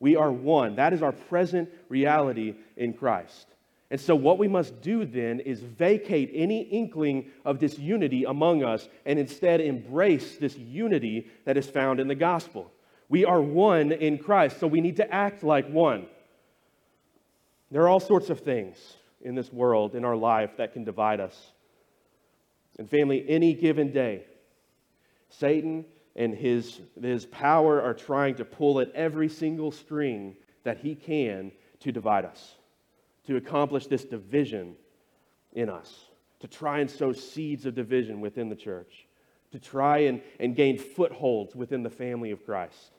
[0.00, 0.76] We are one.
[0.76, 3.46] That is our present reality in Christ.
[3.90, 8.88] And so, what we must do then is vacate any inkling of disunity among us
[9.06, 12.72] and instead embrace this unity that is found in the gospel.
[13.08, 16.06] We are one in Christ, so we need to act like one.
[17.74, 18.76] There are all sorts of things
[19.20, 21.50] in this world, in our life, that can divide us.
[22.78, 24.26] And, family, any given day,
[25.28, 30.94] Satan and his, his power are trying to pull at every single string that he
[30.94, 31.50] can
[31.80, 32.54] to divide us,
[33.26, 34.76] to accomplish this division
[35.54, 35.92] in us,
[36.38, 39.08] to try and sow seeds of division within the church,
[39.50, 42.92] to try and, and gain footholds within the family of Christ.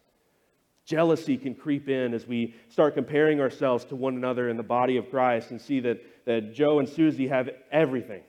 [0.86, 4.98] Jealousy can creep in as we start comparing ourselves to one another in the body
[4.98, 8.22] of Christ and see that, that Joe and Susie have everything.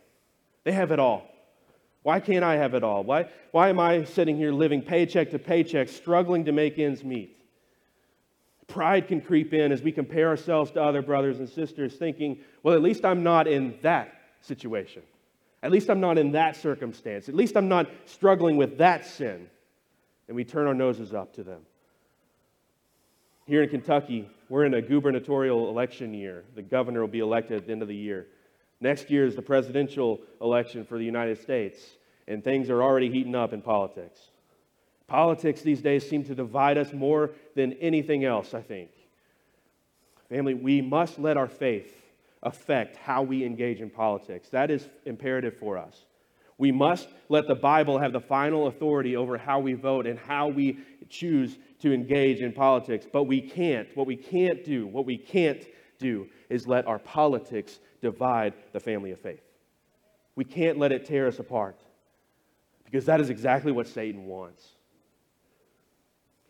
[0.64, 1.28] They have it all.
[2.02, 3.04] Why can't I have it all?
[3.04, 7.36] Why, why am I sitting here living paycheck to paycheck, struggling to make ends meet?
[8.68, 12.74] Pride can creep in as we compare ourselves to other brothers and sisters, thinking, well,
[12.74, 15.02] at least I'm not in that situation.
[15.62, 17.28] At least I'm not in that circumstance.
[17.28, 19.48] At least I'm not struggling with that sin.
[20.28, 21.62] And we turn our noses up to them.
[23.46, 26.42] Here in Kentucky, we're in a gubernatorial election year.
[26.56, 28.26] The governor will be elected at the end of the year.
[28.80, 31.78] Next year is the presidential election for the United States,
[32.26, 34.18] and things are already heating up in politics.
[35.06, 38.90] Politics these days seem to divide us more than anything else, I think.
[40.28, 41.94] Family, we must let our faith
[42.42, 44.48] affect how we engage in politics.
[44.48, 46.04] That is imperative for us.
[46.58, 50.48] We must let the Bible have the final authority over how we vote and how
[50.48, 50.78] we
[51.08, 53.06] choose to engage in politics.
[53.10, 53.88] But we can't.
[53.96, 55.64] What we can't do, what we can't
[55.98, 59.42] do is let our politics divide the family of faith.
[60.34, 61.80] We can't let it tear us apart
[62.84, 64.64] because that is exactly what Satan wants.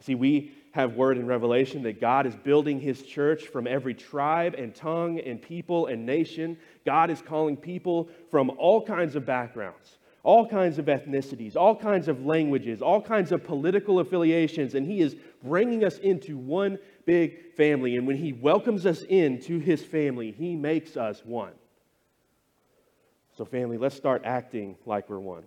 [0.01, 4.55] See, we have word in Revelation that God is building his church from every tribe
[4.55, 6.59] and tongue and people and nation.
[6.85, 9.97] God is calling people from all kinds of backgrounds,
[10.27, 15.01] all kinds of ethnicities, all kinds of languages, all kinds of political affiliations, and he
[15.01, 17.97] is bringing us into one big family.
[17.97, 21.53] And when he welcomes us into his family, he makes us one.
[23.39, 25.45] So, family, let's start acting like we're one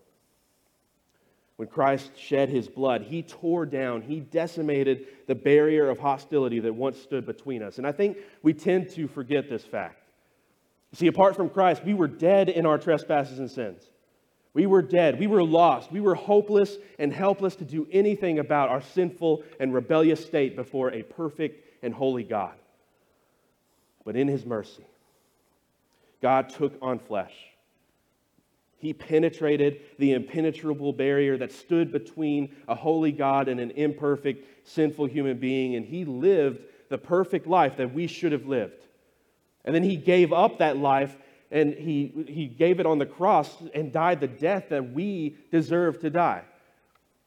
[1.60, 6.74] when Christ shed his blood, he tore down, he decimated the barrier of hostility that
[6.74, 7.80] once stood between us.
[7.80, 10.08] And I think we tend to forget this fact.
[10.94, 13.84] See, apart from Christ, we were dead in our trespasses and sins.
[14.54, 15.20] We were dead.
[15.20, 15.92] We were lost.
[15.92, 20.92] We were hopeless and helpless to do anything about our sinful and rebellious state before
[20.92, 22.56] a perfect and holy God.
[24.06, 24.86] But in his mercy,
[26.22, 27.34] God took on flesh
[28.80, 35.08] he penetrated the impenetrable barrier that stood between a holy God and an imperfect, sinful
[35.08, 38.82] human being, and he lived the perfect life that we should have lived.
[39.66, 41.16] And then he gave up that life
[41.52, 46.00] and he, he gave it on the cross and died the death that we deserve
[46.02, 46.44] to die.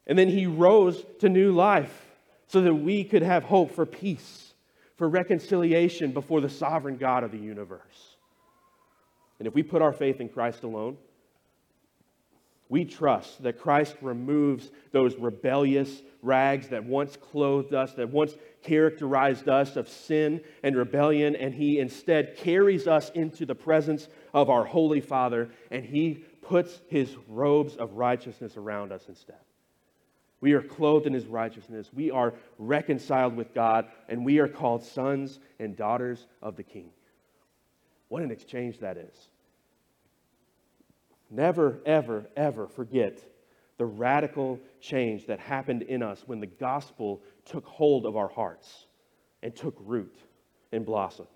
[0.06, 2.10] And then he rose to new life
[2.46, 4.52] so that we could have hope for peace,
[4.96, 8.16] for reconciliation before the sovereign God of the universe.
[9.38, 10.96] And if we put our faith in Christ alone,
[12.72, 19.46] we trust that Christ removes those rebellious rags that once clothed us, that once characterized
[19.46, 24.64] us of sin and rebellion, and He instead carries us into the presence of our
[24.64, 29.36] Holy Father, and He puts His robes of righteousness around us instead.
[30.40, 31.90] We are clothed in His righteousness.
[31.92, 36.88] We are reconciled with God, and we are called sons and daughters of the King.
[38.08, 39.28] What an exchange that is.
[41.32, 43.24] Never, ever, ever forget
[43.78, 48.86] the radical change that happened in us when the gospel took hold of our hearts
[49.42, 50.14] and took root
[50.72, 51.28] and blossomed.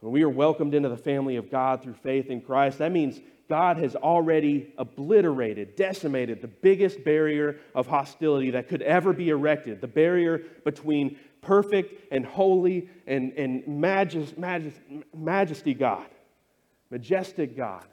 [0.00, 3.20] When we are welcomed into the family of God through faith in Christ, that means
[3.46, 9.82] God has already obliterated, decimated the biggest barrier of hostility that could ever be erected
[9.82, 16.06] the barrier between perfect and holy and, and majest, majest, majesty God
[16.92, 17.86] majestic God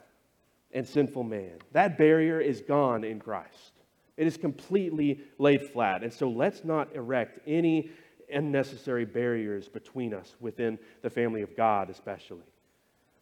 [0.72, 1.54] and sinful man.
[1.72, 3.72] That barrier is gone in Christ.
[4.18, 6.04] It is completely laid flat.
[6.04, 7.90] And so let's not erect any
[8.30, 12.44] unnecessary barriers between us within the family of God, especially.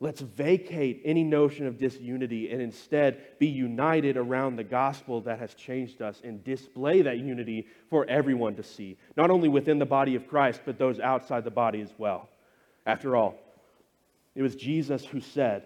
[0.00, 5.54] Let's vacate any notion of disunity and instead be united around the gospel that has
[5.54, 10.16] changed us and display that unity for everyone to see, not only within the body
[10.16, 12.28] of Christ, but those outside the body as well.
[12.84, 13.36] After all,
[14.38, 15.64] it was Jesus who said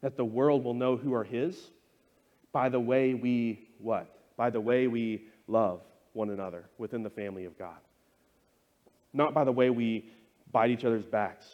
[0.00, 1.54] that the world will know who are his
[2.50, 4.08] by the way we what?
[4.38, 5.82] By the way we love
[6.14, 7.76] one another within the family of God.
[9.12, 10.08] Not by the way we
[10.50, 11.46] bite each other's backs,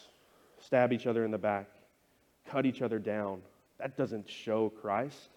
[0.61, 1.67] stab each other in the back,
[2.47, 3.43] cut each other down.
[3.81, 5.31] That doesn't show Christ.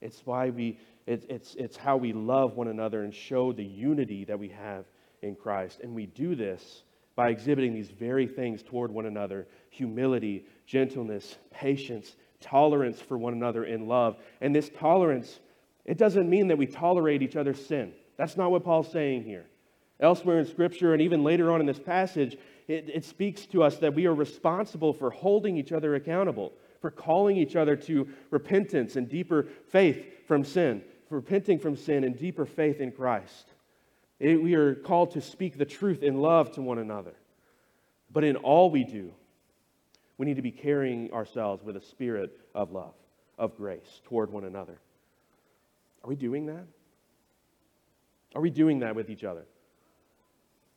[0.00, 4.24] It's why we it's, it's, it's how we love one another and show the unity
[4.24, 4.84] that we have
[5.22, 5.78] in Christ.
[5.80, 6.82] And we do this
[7.16, 13.64] by exhibiting these very things toward one another humility, gentleness, patience, tolerance for one another
[13.64, 14.16] in love.
[14.40, 15.40] And this tolerance,
[15.84, 17.92] it doesn't mean that we tolerate each other's sin.
[18.16, 19.46] That's not what Paul's saying here.
[20.00, 22.36] Elsewhere in Scripture, and even later on in this passage,
[22.68, 26.90] it, it speaks to us that we are responsible for holding each other accountable, for
[26.90, 32.18] calling each other to repentance and deeper faith from sin, for repenting from sin and
[32.18, 33.53] deeper faith in Christ.
[34.24, 37.12] It, we are called to speak the truth in love to one another.
[38.10, 39.12] But in all we do,
[40.16, 42.94] we need to be carrying ourselves with a spirit of love,
[43.36, 44.78] of grace toward one another.
[46.02, 46.64] Are we doing that?
[48.34, 49.44] Are we doing that with each other?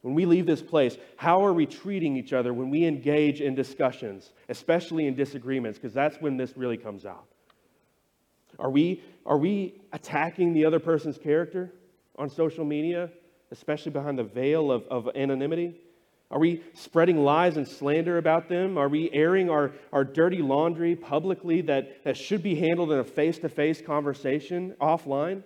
[0.01, 3.55] When we leave this place, how are we treating each other when we engage in
[3.55, 5.79] discussions, especially in disagreements?
[5.79, 7.27] Because that's when this really comes out.
[8.59, 11.71] Are we, are we attacking the other person's character
[12.17, 13.09] on social media,
[13.51, 15.75] especially behind the veil of, of anonymity?
[16.29, 18.77] Are we spreading lies and slander about them?
[18.77, 23.03] Are we airing our, our dirty laundry publicly that, that should be handled in a
[23.03, 25.43] face to face conversation offline?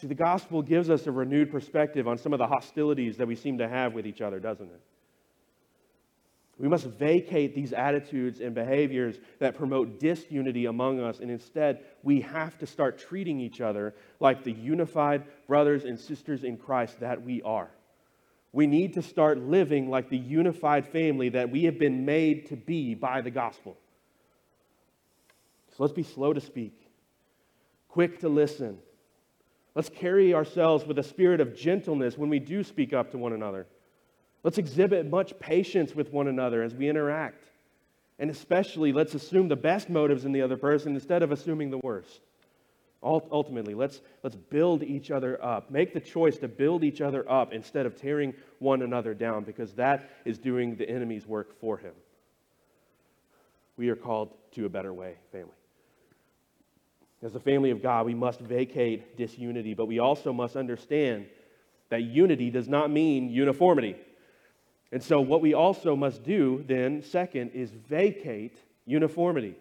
[0.00, 3.34] See, the gospel gives us a renewed perspective on some of the hostilities that we
[3.34, 4.80] seem to have with each other, doesn't it?
[6.58, 12.20] We must vacate these attitudes and behaviors that promote disunity among us, and instead, we
[12.20, 17.22] have to start treating each other like the unified brothers and sisters in Christ that
[17.22, 17.70] we are.
[18.52, 22.56] We need to start living like the unified family that we have been made to
[22.56, 23.76] be by the gospel.
[25.70, 26.88] So let's be slow to speak,
[27.88, 28.78] quick to listen.
[29.74, 33.32] Let's carry ourselves with a spirit of gentleness when we do speak up to one
[33.32, 33.66] another.
[34.44, 37.44] Let's exhibit much patience with one another as we interact.
[38.18, 41.78] And especially, let's assume the best motives in the other person instead of assuming the
[41.78, 42.20] worst.
[43.02, 45.70] Ultimately, let's, let's build each other up.
[45.70, 49.72] Make the choice to build each other up instead of tearing one another down, because
[49.74, 51.92] that is doing the enemy's work for him.
[53.76, 55.52] We are called to a better way, family.
[57.22, 61.26] As a family of God, we must vacate disunity, but we also must understand
[61.90, 63.96] that unity does not mean uniformity.
[64.94, 69.56] And so, what we also must do then, second, is vacate uniformity.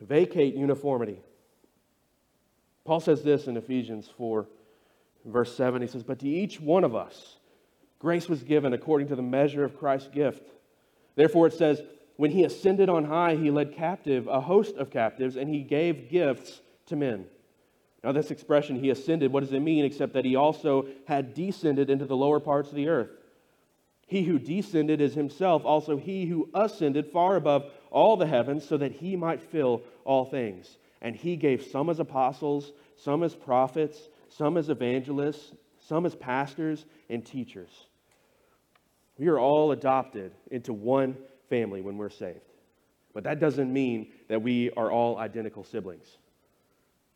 [0.00, 1.18] Vacate uniformity.
[2.84, 4.46] Paul says this in Ephesians 4,
[5.24, 5.82] verse 7.
[5.82, 7.38] He says, But to each one of us,
[7.98, 10.48] grace was given according to the measure of Christ's gift.
[11.16, 11.82] Therefore, it says,
[12.14, 16.08] When he ascended on high, he led captive a host of captives, and he gave
[16.08, 17.24] gifts to men.
[18.04, 21.90] Now, this expression, he ascended, what does it mean except that he also had descended
[21.90, 23.10] into the lower parts of the earth?
[24.08, 28.78] He who descended is himself also he who ascended far above all the heavens so
[28.78, 30.78] that he might fill all things.
[31.02, 36.86] And he gave some as apostles, some as prophets, some as evangelists, some as pastors
[37.10, 37.70] and teachers.
[39.18, 41.16] We are all adopted into one
[41.50, 42.40] family when we're saved.
[43.12, 46.16] But that doesn't mean that we are all identical siblings.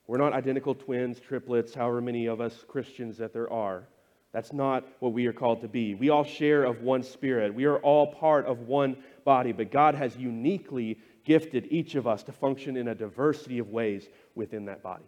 [0.06, 3.88] We're not identical twins, triplets, however many of us Christians that there are.
[4.32, 5.94] That's not what we are called to be.
[5.94, 7.54] We all share of one spirit.
[7.54, 12.22] We are all part of one body, but God has uniquely gifted each of us
[12.24, 15.04] to function in a diversity of ways within that body.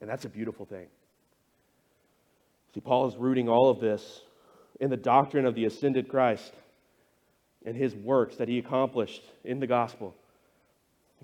[0.00, 0.86] And that's a beautiful thing.
[2.74, 4.22] See, Paul is rooting all of this
[4.80, 6.52] in the doctrine of the ascended Christ
[7.64, 10.14] and his works that he accomplished in the gospel.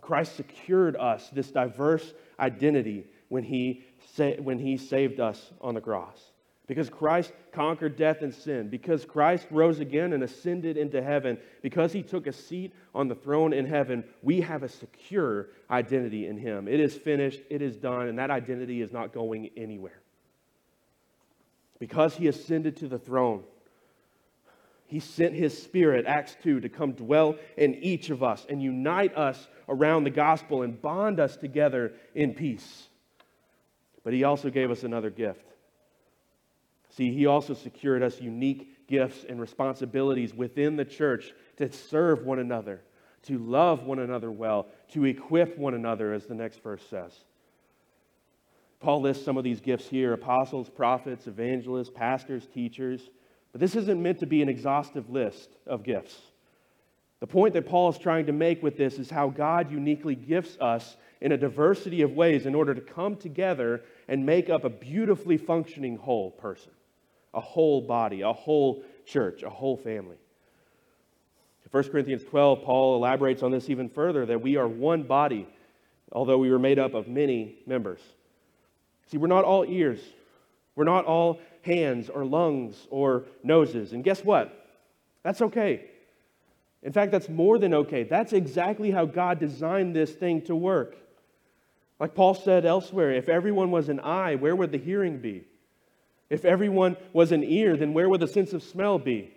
[0.01, 5.81] Christ secured us this diverse identity when he, sa- when he saved us on the
[5.81, 6.33] cross.
[6.67, 11.93] Because Christ conquered death and sin, because Christ rose again and ascended into heaven, because
[11.93, 16.37] he took a seat on the throne in heaven, we have a secure identity in
[16.37, 16.67] him.
[16.67, 20.01] It is finished, it is done, and that identity is not going anywhere.
[21.79, 23.45] Because he ascended to the throne,
[24.89, 29.17] he sent his spirit, Acts 2, to come dwell in each of us and unite
[29.17, 32.89] us around the gospel and bond us together in peace.
[34.03, 35.45] But he also gave us another gift.
[36.97, 42.39] See, he also secured us unique gifts and responsibilities within the church to serve one
[42.39, 42.81] another,
[43.25, 47.13] to love one another well, to equip one another, as the next verse says.
[48.81, 53.11] Paul lists some of these gifts here apostles, prophets, evangelists, pastors, teachers.
[53.53, 56.19] But this isn't meant to be an exhaustive list of gifts.
[57.21, 60.57] The point that Paul is trying to make with this is how God uniquely gifts
[60.61, 64.71] us in a diversity of ways in order to come together and make up a
[64.71, 66.73] beautifully functioning whole person,
[67.37, 70.17] a whole body, a whole church, a whole family.
[71.65, 75.47] In 1 Corinthians 12, Paul elaborates on this even further that we are one body,
[76.11, 78.01] although we were made up of many members.
[79.09, 80.01] See, we're not all ears,
[80.75, 83.93] we're not all hands or lungs or noses.
[83.93, 84.67] And guess what?
[85.23, 85.91] That's okay.
[86.83, 88.05] In fact, that's more than okay.
[88.05, 90.97] That's exactly how God designed this thing to work.
[91.99, 95.45] Like Paul said elsewhere, if everyone was an eye, where would the hearing be?
[96.29, 99.33] If everyone was an ear, then where would the sense of smell be?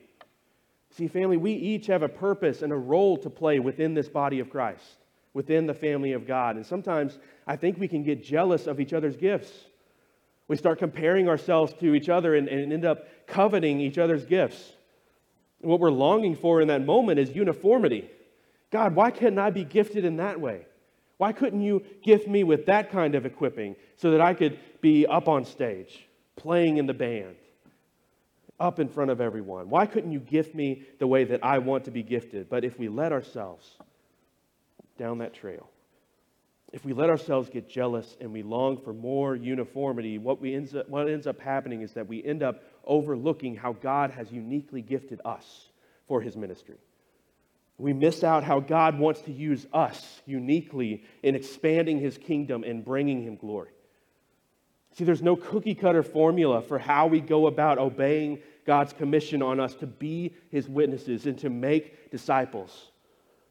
[0.91, 4.39] See, family, we each have a purpose and a role to play within this body
[4.39, 4.97] of Christ,
[5.33, 6.55] within the family of God.
[6.55, 9.51] And sometimes I think we can get jealous of each other's gifts.
[10.47, 14.73] We start comparing ourselves to each other and, and end up coveting each other's gifts.
[15.61, 18.09] And what we're longing for in that moment is uniformity.
[18.71, 20.65] God, why couldn't I be gifted in that way?
[21.17, 25.05] Why couldn't you gift me with that kind of equipping so that I could be
[25.05, 26.07] up on stage,
[26.39, 27.35] playing in the band,
[28.59, 29.69] up in front of everyone?
[29.69, 32.49] Why couldn't you gift me the way that I want to be gifted?
[32.49, 33.77] But if we let ourselves
[34.97, 35.69] down that trail,
[36.71, 40.75] if we let ourselves get jealous and we long for more uniformity, what, we ends
[40.75, 44.81] up, what ends up happening is that we end up overlooking how God has uniquely
[44.81, 45.69] gifted us
[46.07, 46.77] for his ministry.
[47.77, 52.83] We miss out how God wants to use us uniquely in expanding his kingdom and
[52.83, 53.71] bringing him glory.
[54.93, 59.59] See, there's no cookie cutter formula for how we go about obeying God's commission on
[59.59, 62.91] us to be his witnesses and to make disciples.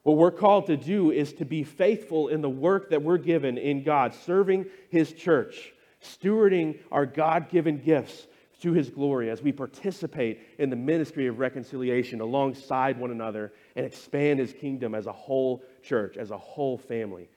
[0.03, 3.59] What we're called to do is to be faithful in the work that we're given
[3.59, 8.27] in God, serving His church, stewarding our God given gifts
[8.63, 13.85] to His glory as we participate in the ministry of reconciliation alongside one another and
[13.85, 17.29] expand His kingdom as a whole church, as a whole family.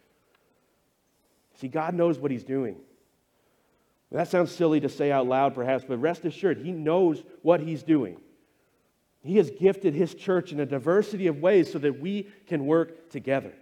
[1.56, 2.78] See, God knows what He's doing.
[4.12, 7.82] That sounds silly to say out loud, perhaps, but rest assured, He knows what He's
[7.82, 8.20] doing.
[9.22, 13.10] He has gifted His church in a diversity of ways so that we can work
[13.10, 13.54] together,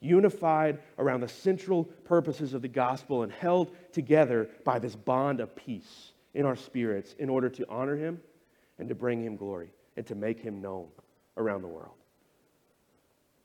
[0.00, 5.56] unified around the central purposes of the gospel and held together by this bond of
[5.56, 8.20] peace in our spirits in order to honor Him
[8.78, 10.88] and to bring Him glory and to make Him known
[11.38, 11.94] around the world.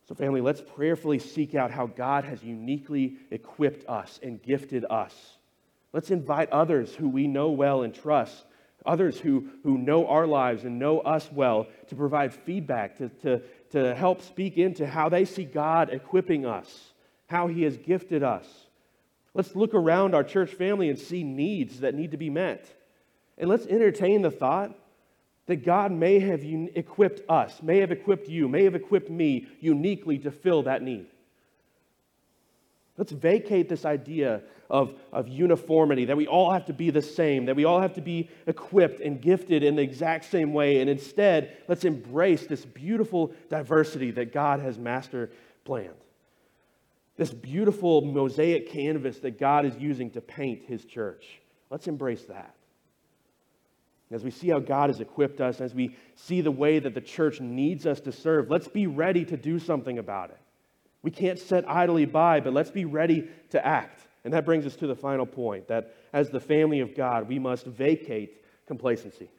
[0.09, 5.37] So, family, let's prayerfully seek out how God has uniquely equipped us and gifted us.
[5.93, 8.45] Let's invite others who we know well and trust
[8.85, 13.41] others who, who know our lives and know us well, to provide feedback, to, to,
[13.71, 16.93] to help speak into how they see God equipping us,
[17.27, 18.47] how He has gifted us.
[19.33, 22.65] Let's look around our church family and see needs that need to be met.
[23.37, 24.77] And let's entertain the thought
[25.45, 30.19] that God may have equipped us, may have equipped you, may have equipped me uniquely
[30.19, 31.07] to fill that need.
[33.01, 37.45] Let's vacate this idea of, of uniformity, that we all have to be the same,
[37.45, 40.81] that we all have to be equipped and gifted in the exact same way.
[40.81, 45.31] And instead, let's embrace this beautiful diversity that God has master
[45.65, 45.95] planned.
[47.17, 51.41] This beautiful mosaic canvas that God is using to paint his church.
[51.71, 52.53] Let's embrace that.
[54.11, 57.01] As we see how God has equipped us, as we see the way that the
[57.01, 60.40] church needs us to serve, let's be ready to do something about it.
[61.03, 64.07] We can't sit idly by, but let's be ready to act.
[64.23, 67.39] And that brings us to the final point that as the family of God, we
[67.39, 69.29] must vacate complacency.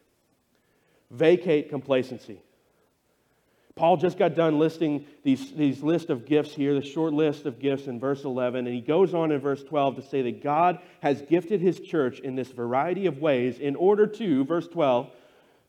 [1.10, 2.40] Vacate complacency.
[3.74, 7.58] Paul just got done listing these, these list of gifts here, the short list of
[7.58, 10.78] gifts in verse 11, and he goes on in verse 12 to say that God
[11.00, 15.10] has gifted his church in this variety of ways in order to, verse 12,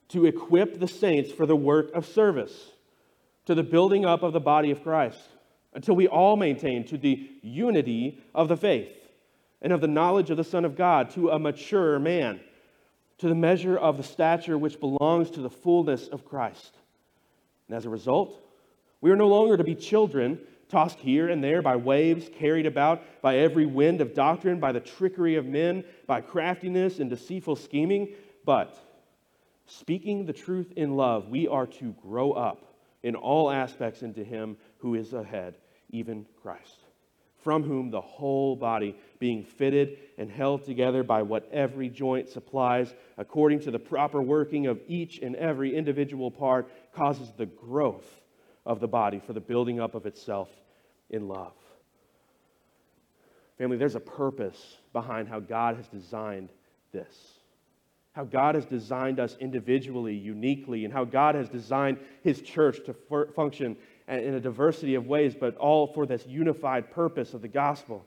[0.09, 2.71] to equip the saints for the work of service,
[3.45, 5.29] to the building up of the body of Christ,
[5.75, 8.89] until we all maintain to the unity of the faith
[9.61, 12.39] and of the knowledge of the Son of God, to a mature man,
[13.19, 16.77] to the measure of the stature which belongs to the fullness of Christ.
[17.67, 18.41] And as a result,
[18.99, 23.03] we are no longer to be children tossed here and there by waves, carried about
[23.21, 28.09] by every wind of doctrine, by the trickery of men, by craftiness and deceitful scheming,
[28.43, 28.75] but
[29.67, 34.57] speaking the truth in love, we are to grow up in all aspects into Him
[34.79, 35.55] who is ahead,
[35.93, 36.79] even Christ,
[37.43, 42.93] from whom the whole body, being fitted and held together by what every joint supplies,
[43.17, 48.21] according to the proper working of each and every individual part, causes the growth
[48.65, 50.49] of the body for the building up of itself
[51.09, 51.53] in love.
[53.57, 56.49] Family, there's a purpose behind how God has designed
[56.91, 57.15] this.
[58.13, 62.95] How God has designed us individually, uniquely, and how God has designed His church to
[63.35, 63.75] function
[64.07, 68.05] in a diversity of ways, but all for this unified purpose of the gospel.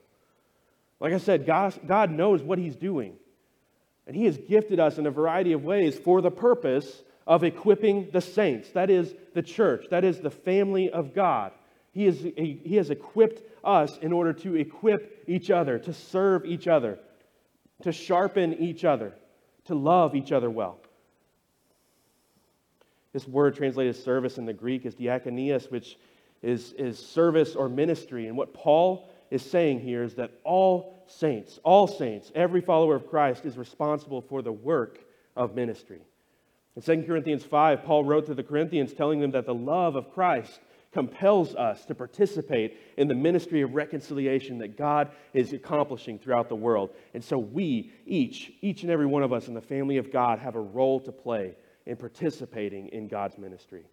[1.00, 3.14] Like I said, God, knows what He's doing.
[4.06, 8.10] And He has gifted us in a variety of ways for the purpose of equipping
[8.12, 8.70] the saints.
[8.70, 11.52] That is the church, that is the family of God.
[11.92, 16.68] He, is, he has equipped us in order to equip each other, to serve each
[16.68, 16.98] other,
[17.82, 19.14] to sharpen each other,
[19.64, 20.78] to love each other well.
[23.16, 25.96] This word translated service in the Greek is diakonias, which
[26.42, 28.26] is, is service or ministry.
[28.26, 33.08] And what Paul is saying here is that all saints, all saints, every follower of
[33.08, 34.98] Christ is responsible for the work
[35.34, 36.02] of ministry.
[36.76, 40.12] In 2 Corinthians 5, Paul wrote to the Corinthians telling them that the love of
[40.12, 40.60] Christ
[40.92, 46.54] compels us to participate in the ministry of reconciliation that God is accomplishing throughout the
[46.54, 46.90] world.
[47.14, 50.38] And so we, each, each and every one of us in the family of God,
[50.38, 51.54] have a role to play
[51.86, 53.84] in participating in God's ministry.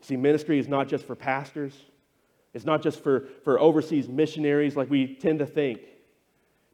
[0.00, 1.74] See, ministry is not just for pastors,
[2.54, 5.80] it's not just for, for overseas missionaries like we tend to think.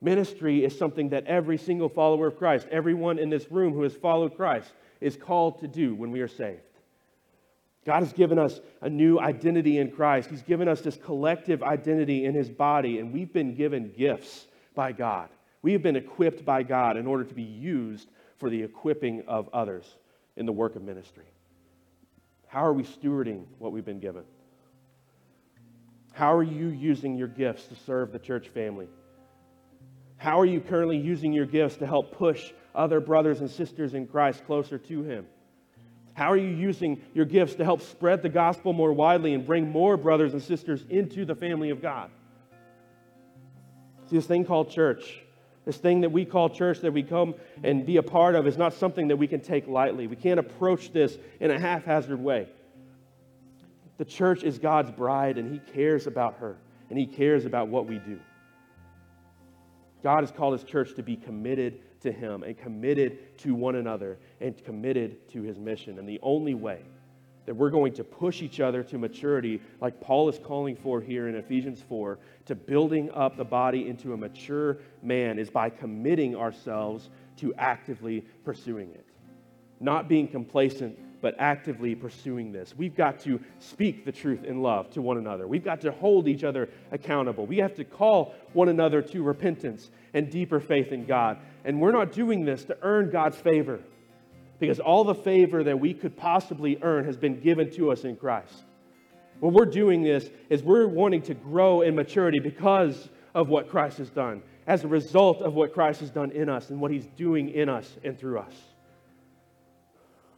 [0.00, 3.94] Ministry is something that every single follower of Christ, everyone in this room who has
[3.94, 6.62] followed Christ, is called to do when we are saved.
[7.84, 10.30] God has given us a new identity in Christ.
[10.30, 14.92] He's given us this collective identity in His body, and we've been given gifts by
[14.92, 15.30] God.
[15.62, 19.48] We have been equipped by God in order to be used for the equipping of
[19.52, 19.84] others
[20.36, 21.26] in the work of ministry.
[22.46, 24.24] How are we stewarding what we've been given?
[26.12, 28.88] How are you using your gifts to serve the church family?
[30.16, 34.06] How are you currently using your gifts to help push other brothers and sisters in
[34.06, 35.26] Christ closer to Him?
[36.14, 39.70] How are you using your gifts to help spread the gospel more widely and bring
[39.70, 42.10] more brothers and sisters into the family of God?
[44.10, 45.22] See, this thing called church,
[45.68, 48.56] this thing that we call church that we come and be a part of, is
[48.56, 50.06] not something that we can take lightly.
[50.06, 52.48] We can't approach this in a haphazard way.
[53.98, 56.56] The church is God's bride, and He cares about her,
[56.88, 58.18] and He cares about what we do.
[60.02, 64.16] God has called His church to be committed to Him and committed to one another
[64.40, 65.98] and committed to His mission.
[65.98, 66.80] And the only way
[67.48, 71.28] that we're going to push each other to maturity, like Paul is calling for here
[71.28, 76.36] in Ephesians 4, to building up the body into a mature man, is by committing
[76.36, 79.06] ourselves to actively pursuing it.
[79.80, 82.74] Not being complacent but actively pursuing this.
[82.76, 85.48] We've got to speak the truth in love to one another.
[85.48, 87.46] We've got to hold each other accountable.
[87.46, 91.38] We have to call one another to repentance and deeper faith in God.
[91.64, 93.80] And we're not doing this to earn God's favor
[94.58, 98.16] because all the favor that we could possibly earn has been given to us in
[98.16, 98.64] Christ.
[99.40, 103.98] What we're doing this is we're wanting to grow in maturity because of what Christ
[103.98, 107.06] has done, as a result of what Christ has done in us and what he's
[107.06, 108.52] doing in us and through us.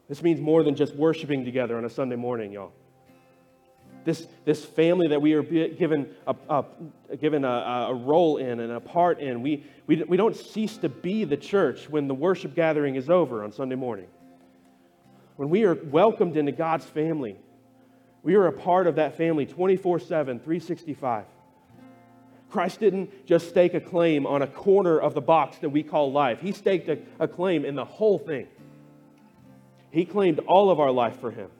[0.08, 2.72] This means more than just worshiping together on a Sunday morning, y'all.
[4.04, 6.64] This, this family that we are given, a,
[7.08, 10.76] a given a, a, role in and a part in, we, we, we don't cease
[10.78, 14.08] to be the church when the worship gathering is over on Sunday morning.
[15.36, 17.36] When we are welcomed into God's family,
[18.24, 21.26] we are a part of that family 24 7, 365.
[22.50, 26.10] Christ didn't just stake a claim on a corner of the box that we call
[26.10, 28.48] life, He staked a, a claim in the whole thing.
[29.92, 31.50] He claimed all of our life for Him.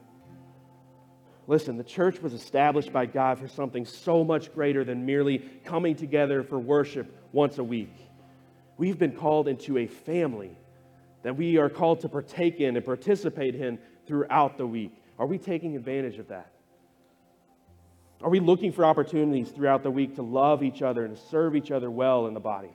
[1.51, 5.97] Listen, the church was established by God for something so much greater than merely coming
[5.97, 7.93] together for worship once a week.
[8.77, 10.57] We've been called into a family
[11.23, 14.93] that we are called to partake in and participate in throughout the week.
[15.19, 16.53] Are we taking advantage of that?
[18.23, 21.69] Are we looking for opportunities throughout the week to love each other and serve each
[21.69, 22.71] other well in the body?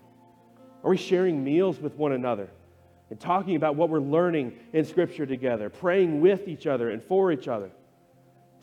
[0.85, 2.51] Are we sharing meals with one another
[3.09, 7.33] and talking about what we're learning in Scripture together, praying with each other and for
[7.33, 7.71] each other?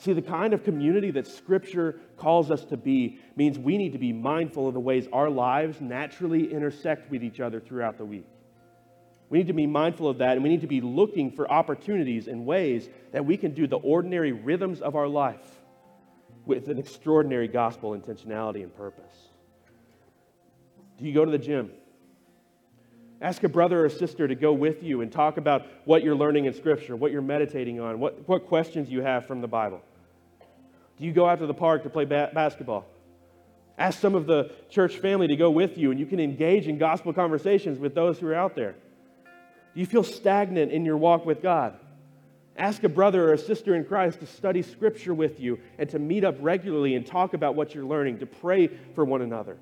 [0.03, 3.97] See, the kind of community that Scripture calls us to be means we need to
[3.97, 8.25] be mindful of the ways our lives naturally intersect with each other throughout the week.
[9.29, 12.27] We need to be mindful of that, and we need to be looking for opportunities
[12.27, 15.61] and ways that we can do the ordinary rhythms of our life
[16.45, 19.29] with an extraordinary gospel intentionality and purpose.
[20.97, 21.71] Do you go to the gym?
[23.21, 26.43] Ask a brother or sister to go with you and talk about what you're learning
[26.43, 29.81] in Scripture, what you're meditating on, what, what questions you have from the Bible.
[31.03, 32.85] Do you go out to the park to play ba- basketball?
[33.77, 36.77] Ask some of the church family to go with you, and you can engage in
[36.77, 38.71] gospel conversations with those who are out there.
[39.73, 41.77] Do you feel stagnant in your walk with God?
[42.55, 45.99] Ask a brother or a sister in Christ to study Scripture with you and to
[45.99, 49.57] meet up regularly and talk about what you're learning, to pray for one another.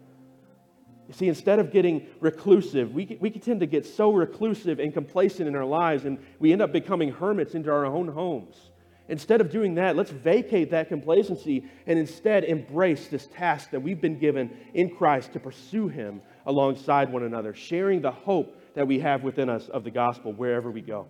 [1.07, 5.47] You see, instead of getting reclusive, we, we tend to get so reclusive and complacent
[5.47, 8.70] in our lives, and we end up becoming hermits into our own homes.
[9.12, 13.99] Instead of doing that, let's vacate that complacency and instead embrace this task that we've
[13.99, 18.99] been given in Christ to pursue Him alongside one another, sharing the hope that we
[18.99, 21.07] have within us of the gospel wherever we go.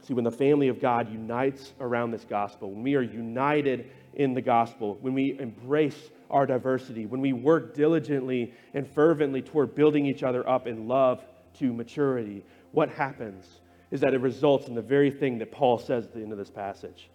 [0.00, 4.32] See, when the family of God unites around this gospel, when we are united in
[4.32, 10.06] the gospel, when we embrace our diversity, when we work diligently and fervently toward building
[10.06, 11.22] each other up in love
[11.58, 12.42] to maturity,
[12.72, 13.59] what happens
[13.90, 16.38] is that it results in the very thing that Paul says at the end of
[16.38, 17.10] this passage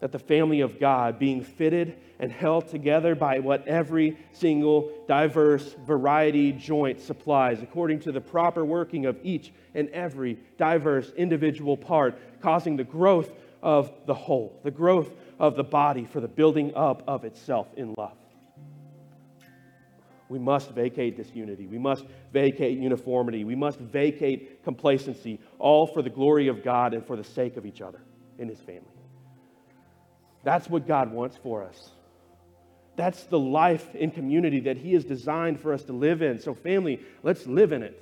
[0.00, 5.74] that the family of God, being fitted and held together by what every single diverse
[5.86, 12.18] variety joint supplies, according to the proper working of each and every diverse individual part,
[12.40, 13.30] causing the growth
[13.62, 17.94] of the whole, the growth of the body for the building up of itself in
[17.98, 18.16] love.
[20.30, 21.66] We must vacate disunity.
[21.66, 23.42] We must vacate uniformity.
[23.42, 27.66] We must vacate complacency, all for the glory of God and for the sake of
[27.66, 28.00] each other
[28.38, 28.84] in His family.
[30.44, 31.90] That's what God wants for us.
[32.94, 36.38] That's the life in community that He has designed for us to live in.
[36.38, 38.00] So, family, let's live in it.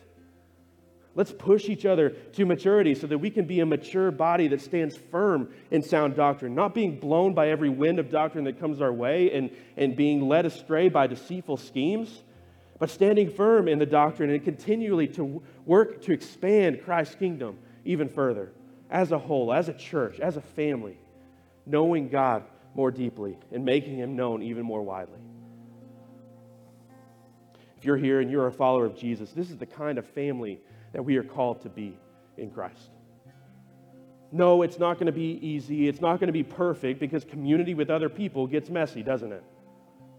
[1.19, 4.61] Let's push each other to maturity so that we can be a mature body that
[4.61, 8.81] stands firm in sound doctrine, not being blown by every wind of doctrine that comes
[8.81, 12.23] our way and, and being led astray by deceitful schemes,
[12.79, 18.09] but standing firm in the doctrine and continually to work to expand Christ's kingdom even
[18.09, 18.53] further
[18.89, 21.01] as a whole, as a church, as a family
[21.67, 22.45] knowing God
[22.77, 25.19] more deeply and making him known even more widely.
[27.77, 30.61] If you're here and you're a follower of Jesus, this is the kind of family
[30.93, 31.97] that we are called to be
[32.37, 32.91] in Christ.
[34.31, 35.89] No, it's not going to be easy.
[35.89, 39.43] It's not going to be perfect because community with other people gets messy, doesn't it?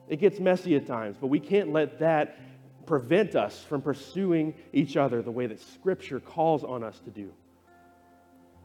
[0.07, 2.39] It gets messy at times, but we can't let that
[2.87, 7.31] prevent us from pursuing each other the way that Scripture calls on us to do.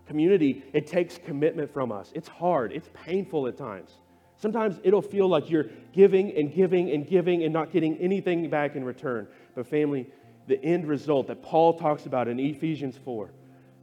[0.07, 2.11] Community, it takes commitment from us.
[2.15, 3.91] It's hard, it's painful at times.
[4.37, 8.77] Sometimes it'll feel like you're giving and giving and giving and not getting anything back
[8.77, 9.29] in return.
[9.55, 10.07] But, family,
[10.47, 13.31] the end result that Paul talks about in Ephesians 4,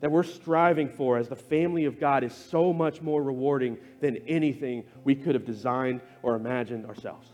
[0.01, 4.18] that we're striving for as the family of God, is so much more rewarding than
[4.28, 7.28] anything we could have designed or imagined ourselves.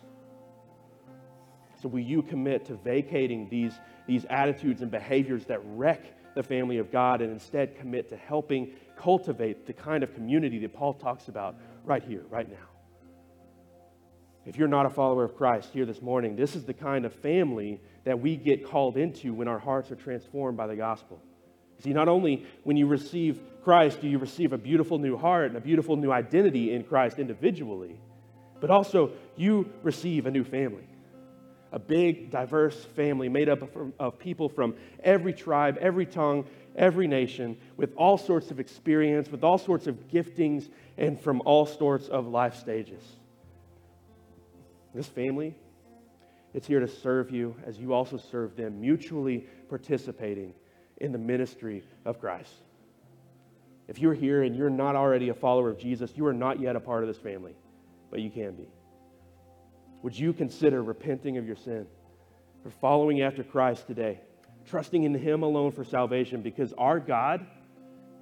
[1.81, 3.73] So, will you commit to vacating these,
[4.07, 6.03] these attitudes and behaviors that wreck
[6.33, 10.73] the family of God and instead commit to helping cultivate the kind of community that
[10.73, 12.76] Paul talks about right here, right now.
[14.47, 17.13] If you're not a follower of Christ here this morning, this is the kind of
[17.13, 21.21] family that we get called into when our hearts are transformed by the gospel.
[21.83, 25.57] See, not only when you receive Christ do you receive a beautiful new heart and
[25.57, 27.99] a beautiful new identity in Christ individually,
[28.61, 30.87] but also you receive a new family
[31.73, 34.73] a big, diverse family made up of, of, people from
[35.03, 36.45] every tribe, every tongue,
[36.77, 41.65] every nation, with all sorts of experience, with all sorts of giftings, and from all
[41.65, 43.03] sorts of life stages.
[44.97, 45.53] This family,
[46.55, 50.55] it's here to serve you as you also serve them, mutually participating
[50.99, 52.51] in the ministry of Christ.
[53.87, 56.75] If you're here and you're not already a follower of Jesus, you are not yet
[56.75, 57.53] a part of this family,
[58.09, 58.67] but you can be.
[60.01, 61.85] would you consider repenting of your sin,
[62.63, 64.19] for following after Christ today,
[64.65, 66.41] trusting in Him alone for salvation?
[66.41, 67.45] Because our God,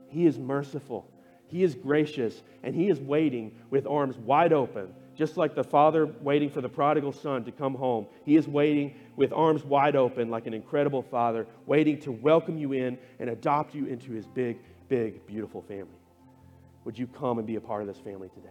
[0.10, 1.10] He is merciful,
[1.48, 4.94] He is gracious, and He is waiting with arms wide open.
[5.16, 8.96] Just like the father waiting for the prodigal son to come home, he is waiting
[9.16, 13.74] with arms wide open, like an incredible father, waiting to welcome you in and adopt
[13.74, 14.58] you into his big,
[14.90, 16.00] big, beautiful family.
[16.84, 18.50] Would you come and be a part of this family today?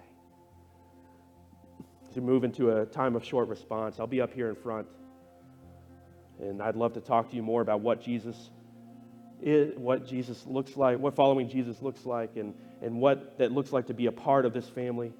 [2.15, 4.87] To move into a time of short response, I'll be up here in front.
[6.41, 8.51] And I'd love to talk to you more about what Jesus
[9.43, 13.73] is, what Jesus looks like, what following Jesus looks like, and, and what that looks
[13.73, 15.12] like to be a part of this family.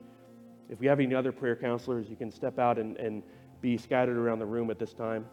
[0.69, 3.23] If we have any other prayer counselors, you can step out and, and
[3.61, 5.27] be scattered around the room at this time.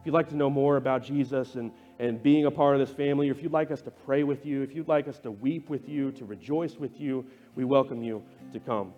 [0.00, 1.70] If you'd like to know more about Jesus and,
[2.00, 4.44] and being a part of this family, or if you'd like us to pray with
[4.44, 7.24] you, if you'd like us to weep with you, to rejoice with you,
[7.54, 8.22] we welcome you
[8.52, 8.92] to come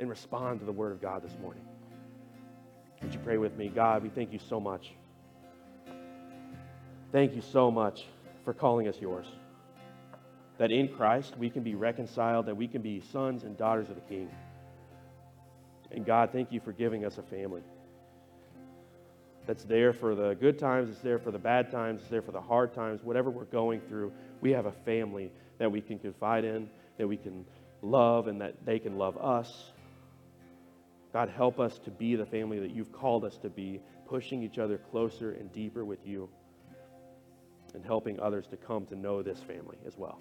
[0.00, 1.62] and respond to the Word of God this morning.
[3.00, 3.68] Would you pray with me?
[3.68, 4.92] God, we thank you so much.
[7.12, 8.06] Thank you so much
[8.44, 9.26] for calling us yours.
[10.58, 13.94] That in Christ we can be reconciled, that we can be sons and daughters of
[13.94, 14.30] the King.
[15.94, 17.62] And God, thank you for giving us a family
[19.46, 22.32] that's there for the good times, it's there for the bad times, it's there for
[22.32, 24.12] the hard times, whatever we're going through.
[24.40, 26.68] We have a family that we can confide in,
[26.98, 27.44] that we can
[27.82, 29.70] love, and that they can love us.
[31.12, 34.58] God, help us to be the family that you've called us to be, pushing each
[34.58, 36.28] other closer and deeper with you,
[37.74, 40.18] and helping others to come to know this family as well.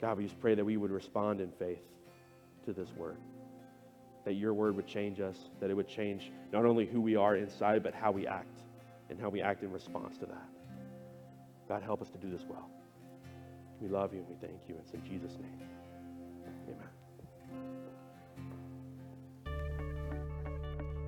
[0.00, 1.82] God, we just pray that we would respond in faith
[2.66, 3.16] to this word
[4.24, 7.36] that your word would change us, that it would change not only who we are
[7.36, 8.60] inside, but how we act
[9.10, 10.48] and how we act in response to that.
[11.68, 12.68] God, help us to do this well.
[13.80, 14.76] We love you and we thank you.
[14.78, 15.60] It's in Jesus' name.
[16.68, 16.88] Amen.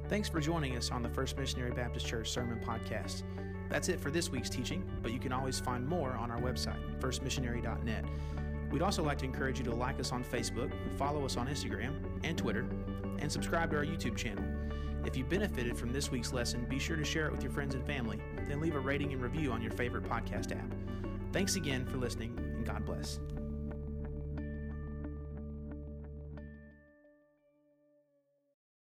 [0.09, 3.23] Thanks for joining us on the First Missionary Baptist Church Sermon Podcast.
[3.71, 6.79] That's it for this week's teaching, but you can always find more on our website,
[7.01, 8.05] firstmissionary.net.
[8.75, 11.95] We'd also like to encourage you to like us on Facebook, follow us on Instagram
[12.25, 12.66] and Twitter,
[13.20, 14.43] and subscribe to our YouTube channel.
[15.05, 17.77] If you benefited from this week's lesson, be sure to share it with your friends
[17.77, 20.75] and family, then leave a rating and review on your favorite podcast app.
[21.33, 23.20] Thanks again for listening, and God bless.